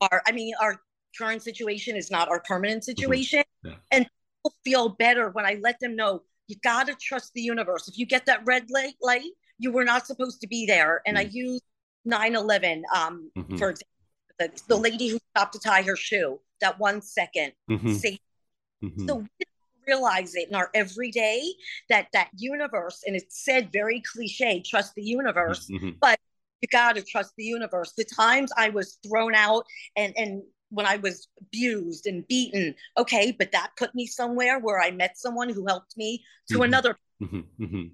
yeah. 0.02 0.08
our 0.12 0.22
i 0.28 0.32
mean 0.32 0.54
our 0.62 0.82
current 1.18 1.44
situation 1.44 1.96
is 1.96 2.10
not 2.10 2.30
our 2.30 2.40
permanent 2.42 2.82
mm-hmm. 2.82 2.92
situation 2.92 3.44
yeah. 3.64 3.74
and 3.92 4.06
people 4.06 4.56
feel 4.64 4.90
better 4.90 5.30
when 5.32 5.46
i 5.46 5.60
let 5.62 5.80
them 5.80 5.96
know 5.96 6.22
you 6.48 6.56
got 6.64 6.88
to 6.88 6.96
trust 6.96 7.32
the 7.34 7.42
universe 7.42 7.88
if 7.88 7.98
you 7.98 8.06
get 8.06 8.26
that 8.26 8.42
red 8.46 8.70
light 8.70 8.96
light 9.02 9.32
you 9.58 9.72
were 9.72 9.86
not 9.86 10.08
supposed 10.08 10.42
to 10.42 10.48
be 10.48 10.66
there 10.66 11.02
and 11.06 11.18
mm. 11.18 11.22
i 11.22 11.24
use 11.24 11.62
9-11 12.08 12.82
um 12.96 13.30
mm-hmm. 13.38 13.58
for 13.58 13.70
example 13.70 13.88
the, 14.40 14.62
the, 14.68 14.76
lady 14.76 15.08
who 15.10 15.20
stopped 15.36 15.54
to 15.54 15.60
tie 15.60 15.84
her 15.84 15.96
shoe 15.96 16.40
that 16.62 16.80
one 16.80 17.02
second 17.02 17.52
mm-hmm. 17.70 17.90
mm-hmm. 17.90 19.08
so 19.08 19.24
realize 19.88 20.36
it 20.36 20.48
in 20.50 20.56
our 20.56 20.70
everyday 20.74 21.44
that 21.90 22.08
that 22.14 22.30
universe 22.36 23.04
and 23.06 23.16
it's 23.16 23.44
said 23.44 23.72
very 23.72 24.02
cliche 24.02 24.62
trust 24.66 24.94
the 24.96 25.04
universe 25.04 25.70
mm-hmm. 25.72 25.90
but 26.00 26.20
you 26.62 26.68
got 26.72 26.96
to 26.96 27.02
trust 27.02 27.34
the 27.38 27.44
universe 27.44 27.94
the 27.98 28.06
times 28.06 28.52
i 28.58 28.70
was 28.70 29.00
thrown 29.04 29.34
out 29.34 29.66
and 29.96 30.14
and 30.18 30.44
when 30.72 30.86
I 30.86 30.96
was 30.98 31.28
abused 31.40 32.08
and 32.08 32.28
beaten. 32.28 32.74
Okay, 32.98 33.36
but 33.38 33.52
that 33.52 33.72
put 33.78 33.94
me 33.94 34.08
somewhere 34.08 34.58
where 34.58 34.82
I 34.82 34.90
met 34.90 35.18
someone 35.18 35.50
who 35.50 35.68
helped 35.68 35.96
me 35.98 36.24
to 36.48 36.56
mm-hmm. 36.56 36.64
another. 36.64 36.98
Mm-hmm. 37.22 37.64
mm-hmm. 37.64 37.88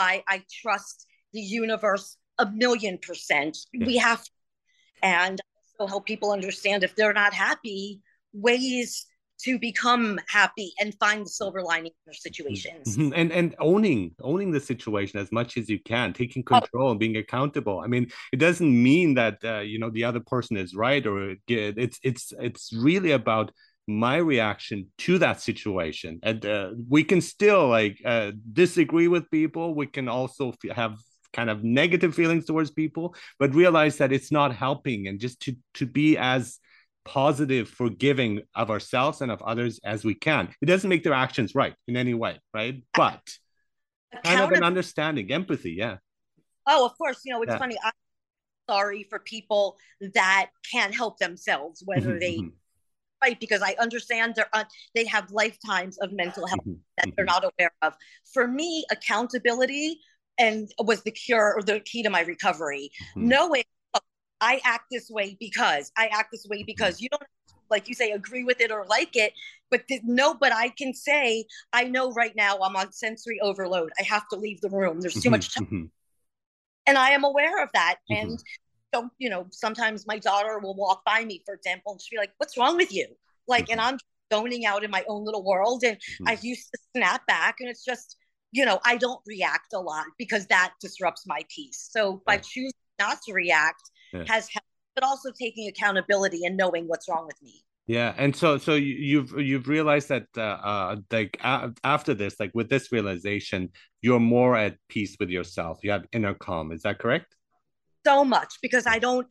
I, 0.00 0.22
I 0.28 0.44
trust 0.62 1.06
the 1.32 1.40
universe 1.40 2.16
a 2.38 2.46
million 2.46 2.98
percent. 2.98 3.56
Yeah. 3.72 3.86
We 3.86 3.96
have 3.96 4.22
to. 4.22 4.30
And 5.02 5.40
also 5.78 5.88
help 5.88 6.06
people 6.06 6.32
understand 6.32 6.82
if 6.82 6.94
they're 6.96 7.12
not 7.12 7.32
happy, 7.32 8.00
ways 8.32 9.06
to 9.38 9.58
become 9.58 10.18
happy 10.28 10.72
and 10.80 10.94
find 10.98 11.24
the 11.24 11.30
silver 11.30 11.62
lining 11.62 11.86
in 11.86 12.02
their 12.06 12.14
situations 12.14 12.96
mm-hmm. 12.96 13.12
and 13.14 13.32
and 13.32 13.54
owning 13.58 14.14
owning 14.20 14.50
the 14.50 14.60
situation 14.60 15.18
as 15.18 15.30
much 15.32 15.56
as 15.56 15.68
you 15.68 15.78
can 15.78 16.12
taking 16.12 16.42
oh. 16.46 16.60
control 16.60 16.88
oh. 16.88 16.90
and 16.90 17.00
being 17.00 17.16
accountable 17.16 17.80
i 17.80 17.86
mean 17.86 18.10
it 18.32 18.38
doesn't 18.38 18.82
mean 18.82 19.14
that 19.14 19.38
uh, 19.44 19.60
you 19.60 19.78
know 19.78 19.90
the 19.90 20.04
other 20.04 20.20
person 20.20 20.56
is 20.56 20.74
right 20.74 21.06
or 21.06 21.36
it's 21.46 21.98
it's 22.02 22.32
it's 22.38 22.72
really 22.72 23.12
about 23.12 23.52
my 23.86 24.16
reaction 24.16 24.86
to 24.98 25.18
that 25.18 25.40
situation 25.40 26.20
and 26.22 26.44
uh, 26.44 26.70
we 26.88 27.02
can 27.02 27.20
still 27.20 27.68
like 27.68 27.98
uh, 28.04 28.30
disagree 28.52 29.08
with 29.08 29.30
people 29.30 29.74
we 29.74 29.86
can 29.86 30.08
also 30.08 30.52
f- 30.52 30.76
have 30.76 30.98
kind 31.32 31.48
of 31.48 31.64
negative 31.64 32.14
feelings 32.14 32.44
towards 32.44 32.70
people 32.70 33.14
but 33.38 33.54
realize 33.54 33.96
that 33.96 34.12
it's 34.12 34.32
not 34.32 34.54
helping 34.54 35.06
and 35.06 35.20
just 35.20 35.40
to 35.40 35.56
to 35.72 35.86
be 35.86 36.18
as 36.18 36.58
positive, 37.08 37.70
forgiving 37.70 38.42
of 38.54 38.70
ourselves 38.70 39.22
and 39.22 39.32
of 39.32 39.40
others 39.42 39.80
as 39.82 40.04
we 40.04 40.14
can. 40.14 40.50
It 40.60 40.66
doesn't 40.66 40.88
make 40.88 41.02
their 41.02 41.14
actions 41.14 41.54
right 41.54 41.74
in 41.86 41.96
any 41.96 42.12
way, 42.12 42.38
right? 42.52 42.82
But 42.92 43.22
kind 44.24 44.42
of 44.42 44.52
an 44.52 44.62
understanding, 44.62 45.32
empathy, 45.32 45.72
yeah. 45.72 45.96
Oh, 46.66 46.84
of 46.84 46.96
course. 46.98 47.20
You 47.24 47.32
know, 47.32 47.42
it's 47.42 47.52
yeah. 47.52 47.58
funny. 47.58 47.76
I'm 47.82 47.92
sorry 48.68 49.06
for 49.08 49.20
people 49.20 49.78
that 50.14 50.50
can't 50.70 50.94
help 50.94 51.18
themselves, 51.18 51.82
whether 51.86 52.10
mm-hmm, 52.10 52.18
they 52.18 52.36
mm-hmm. 52.36 52.48
right 53.24 53.40
because 53.40 53.62
I 53.62 53.74
understand 53.80 54.34
they're 54.36 54.50
uh, 54.52 54.64
they 54.94 55.06
have 55.06 55.30
lifetimes 55.30 55.96
of 55.98 56.12
mental 56.12 56.46
health 56.46 56.60
mm-hmm, 56.60 56.74
that 56.98 57.08
they're 57.16 57.24
not 57.24 57.42
aware 57.44 57.72
of. 57.80 57.94
For 58.34 58.46
me, 58.46 58.84
accountability 58.90 59.98
and 60.38 60.70
was 60.78 61.02
the 61.02 61.10
cure 61.10 61.54
or 61.56 61.62
the 61.62 61.80
key 61.80 62.02
to 62.02 62.10
my 62.10 62.20
recovery. 62.20 62.90
Knowing 63.16 63.64
I 64.40 64.60
act 64.64 64.86
this 64.90 65.10
way 65.10 65.36
because 65.40 65.92
I 65.96 66.06
act 66.06 66.30
this 66.32 66.46
way 66.48 66.62
because 66.62 67.00
you 67.00 67.08
don't 67.08 67.22
like 67.70 67.88
you 67.88 67.94
say 67.94 68.12
agree 68.12 68.44
with 68.44 68.60
it 68.60 68.70
or 68.70 68.86
like 68.86 69.16
it 69.16 69.32
but 69.70 69.86
th- 69.88 70.00
no 70.04 70.34
but 70.34 70.52
i 70.52 70.68
can 70.70 70.94
say 70.94 71.44
i 71.72 71.84
know 71.84 72.10
right 72.12 72.34
now 72.36 72.58
i'm 72.62 72.76
on 72.76 72.90
sensory 72.92 73.38
overload. 73.40 73.90
I 73.98 74.02
have 74.04 74.26
to 74.28 74.36
leave 74.36 74.60
the 74.60 74.70
room. 74.70 75.00
There's 75.00 75.14
too 75.14 75.20
mm-hmm, 75.20 75.30
much 75.30 75.54
time 75.54 75.66
mm-hmm. 75.66 75.84
and 76.86 76.98
i 76.98 77.10
am 77.10 77.24
aware 77.24 77.62
of 77.62 77.70
that. 77.74 77.96
Mm-hmm. 78.10 78.30
and 78.30 78.42
so 78.94 79.10
you 79.18 79.28
know 79.30 79.46
sometimes 79.50 80.06
my 80.06 80.18
daughter 80.18 80.58
will 80.58 80.74
walk 80.74 81.04
by 81.04 81.24
me 81.24 81.42
for 81.44 81.54
example 81.54 81.92
and 81.92 82.00
she'll 82.00 82.16
be 82.16 82.20
like 82.20 82.32
what's 82.38 82.56
wrong 82.56 82.76
with 82.76 82.92
you? 82.92 83.06
Like 83.46 83.70
and 83.70 83.80
i'm 83.80 83.98
zoning 84.32 84.66
out 84.66 84.84
in 84.84 84.90
my 84.90 85.04
own 85.08 85.24
little 85.24 85.42
world 85.42 85.82
and 85.84 85.96
i 86.26 86.38
used 86.42 86.68
to 86.70 86.78
snap 86.94 87.26
back 87.26 87.56
and 87.60 87.68
it's 87.70 87.82
just 87.82 88.16
you 88.52 88.64
know 88.64 88.78
i 88.84 88.94
don't 88.96 89.20
react 89.26 89.72
a 89.72 89.78
lot 89.78 90.04
because 90.18 90.46
that 90.46 90.74
disrupts 90.80 91.24
my 91.26 91.42
peace. 91.54 91.88
So 91.90 92.22
by 92.26 92.38
choosing 92.38 92.72
not 92.98 93.22
to 93.22 93.32
react 93.32 93.90
yeah. 94.12 94.24
has 94.26 94.48
helped, 94.52 94.68
but 94.94 95.04
also 95.04 95.30
taking 95.30 95.68
accountability 95.68 96.44
and 96.44 96.56
knowing 96.56 96.86
what's 96.86 97.08
wrong 97.08 97.26
with 97.26 97.40
me. 97.42 97.64
Yeah, 97.88 98.14
and 98.18 98.36
so 98.36 98.58
so 98.58 98.74
you've 98.74 99.32
you've 99.40 99.66
realized 99.66 100.10
that 100.10 100.26
uh, 100.36 100.40
uh 100.42 100.96
like 101.10 101.38
uh, 101.42 101.70
after 101.82 102.12
this, 102.12 102.38
like 102.38 102.50
with 102.52 102.68
this 102.68 102.92
realization, 102.92 103.70
you're 104.02 104.20
more 104.20 104.56
at 104.56 104.76
peace 104.88 105.16
with 105.18 105.30
yourself. 105.30 105.78
You 105.82 105.92
have 105.92 106.04
inner 106.12 106.34
calm. 106.34 106.70
Is 106.70 106.82
that 106.82 106.98
correct? 106.98 107.34
So 108.06 108.26
much 108.26 108.58
because 108.60 108.86
I 108.86 108.98
don't. 108.98 109.26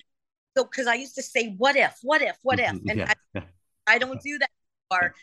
So 0.58 0.64
because 0.64 0.88
I 0.88 0.96
used 0.96 1.14
to 1.16 1.22
say, 1.22 1.54
"What 1.60 1.76
if? 1.76 1.98
What 2.02 2.24
if? 2.24 2.36
What 2.42 2.60
if?" 2.60 2.72
And 2.72 2.98
yeah. 2.98 3.14
I, 3.36 3.44
I 3.86 3.98
don't 4.00 4.20
do 4.22 4.40
that 4.40 4.50
anymore. 4.92 5.14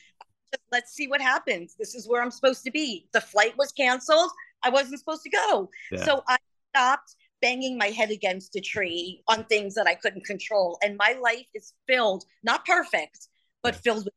Just, 0.52 0.62
let's 0.70 0.92
see 0.92 1.08
what 1.08 1.20
happens. 1.20 1.74
This 1.76 1.96
is 1.96 2.08
where 2.08 2.22
I'm 2.22 2.30
supposed 2.30 2.62
to 2.64 2.70
be. 2.70 3.08
The 3.12 3.20
flight 3.20 3.54
was 3.58 3.72
canceled. 3.72 4.30
I 4.62 4.70
wasn't 4.70 5.00
supposed 5.00 5.24
to 5.24 5.30
go. 5.30 5.70
Yeah. 5.90 6.04
So 6.04 6.22
I 6.28 6.36
stopped 6.70 7.16
banging 7.44 7.76
my 7.76 7.88
head 7.88 8.10
against 8.10 8.56
a 8.56 8.60
tree 8.60 9.22
on 9.28 9.44
things 9.44 9.74
that 9.74 9.86
I 9.86 9.94
couldn't 9.94 10.24
control. 10.24 10.78
And 10.82 10.96
my 10.96 11.14
life 11.22 11.46
is 11.52 11.74
filled, 11.86 12.24
not 12.42 12.64
perfect, 12.64 13.28
but 13.62 13.76
filled 13.76 14.06
with 14.06 14.14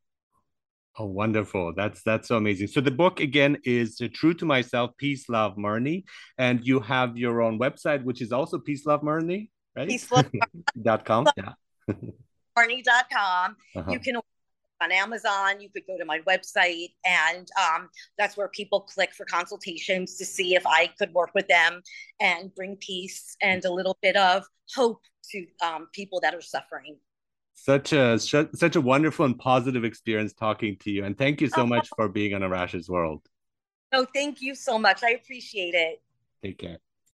Oh, 0.99 1.05
wonderful. 1.05 1.73
That's 1.75 2.01
that's 2.01 2.27
so 2.27 2.37
amazing. 2.37 2.69
So 2.69 2.81
the 2.81 2.95
book 3.03 3.19
again 3.19 3.57
is 3.63 4.01
True 4.15 4.33
to 4.33 4.45
Myself, 4.45 4.97
Peace, 4.97 5.29
Love, 5.29 5.55
Marnie. 5.55 6.05
And 6.39 6.65
you 6.65 6.79
have 6.79 7.15
your 7.17 7.43
own 7.43 7.59
website, 7.59 8.03
which 8.03 8.19
is 8.19 8.31
also 8.31 8.57
Peace, 8.57 8.83
Love, 8.87 9.01
Marnie, 9.01 9.49
right? 9.75 9.87
Peace, 9.87 10.09
Love, 10.11 10.25
dot 10.81 11.05
com. 11.05 11.27
Yeah. 11.37 11.53
Marnie.com. 12.57 13.55
Uh-huh. 13.75 13.91
You 13.91 13.99
can 13.99 14.15
on 14.81 14.91
Amazon. 14.91 15.59
You 15.61 15.69
could 15.69 15.83
go 15.87 15.97
to 15.97 16.05
my 16.05 16.19
website, 16.19 16.93
and 17.05 17.47
um, 17.61 17.89
that's 18.17 18.37
where 18.37 18.47
people 18.49 18.81
click 18.81 19.13
for 19.13 19.25
consultations 19.25 20.17
to 20.17 20.25
see 20.25 20.55
if 20.55 20.65
I 20.65 20.87
could 20.99 21.13
work 21.13 21.31
with 21.33 21.47
them 21.47 21.81
and 22.19 22.53
bring 22.55 22.77
peace 22.77 23.35
and 23.41 23.63
a 23.65 23.71
little 23.71 23.97
bit 24.01 24.15
of 24.15 24.43
hope 24.75 25.01
to 25.31 25.45
um, 25.63 25.87
people 25.93 26.19
that 26.21 26.33
are 26.33 26.41
suffering. 26.41 26.97
Such 27.53 27.91
a 27.91 28.19
such 28.19 28.75
a 28.75 28.81
wonderful 28.81 29.25
and 29.25 29.37
positive 29.37 29.83
experience 29.83 30.33
talking 30.33 30.77
to 30.81 30.91
you, 30.91 31.05
and 31.05 31.17
thank 31.17 31.41
you 31.41 31.49
so 31.49 31.65
much 31.65 31.89
for 31.95 32.07
being 32.07 32.33
on 32.33 32.43
A 32.43 32.49
Arash's 32.49 32.87
World. 32.87 33.23
No, 33.91 34.05
thank 34.13 34.41
you 34.41 34.53
so 34.53 34.77
much. 34.77 35.03
I 35.03 35.11
appreciate 35.11 35.73
it. 35.73 36.01
Take 36.43 36.59
care. 36.59 36.77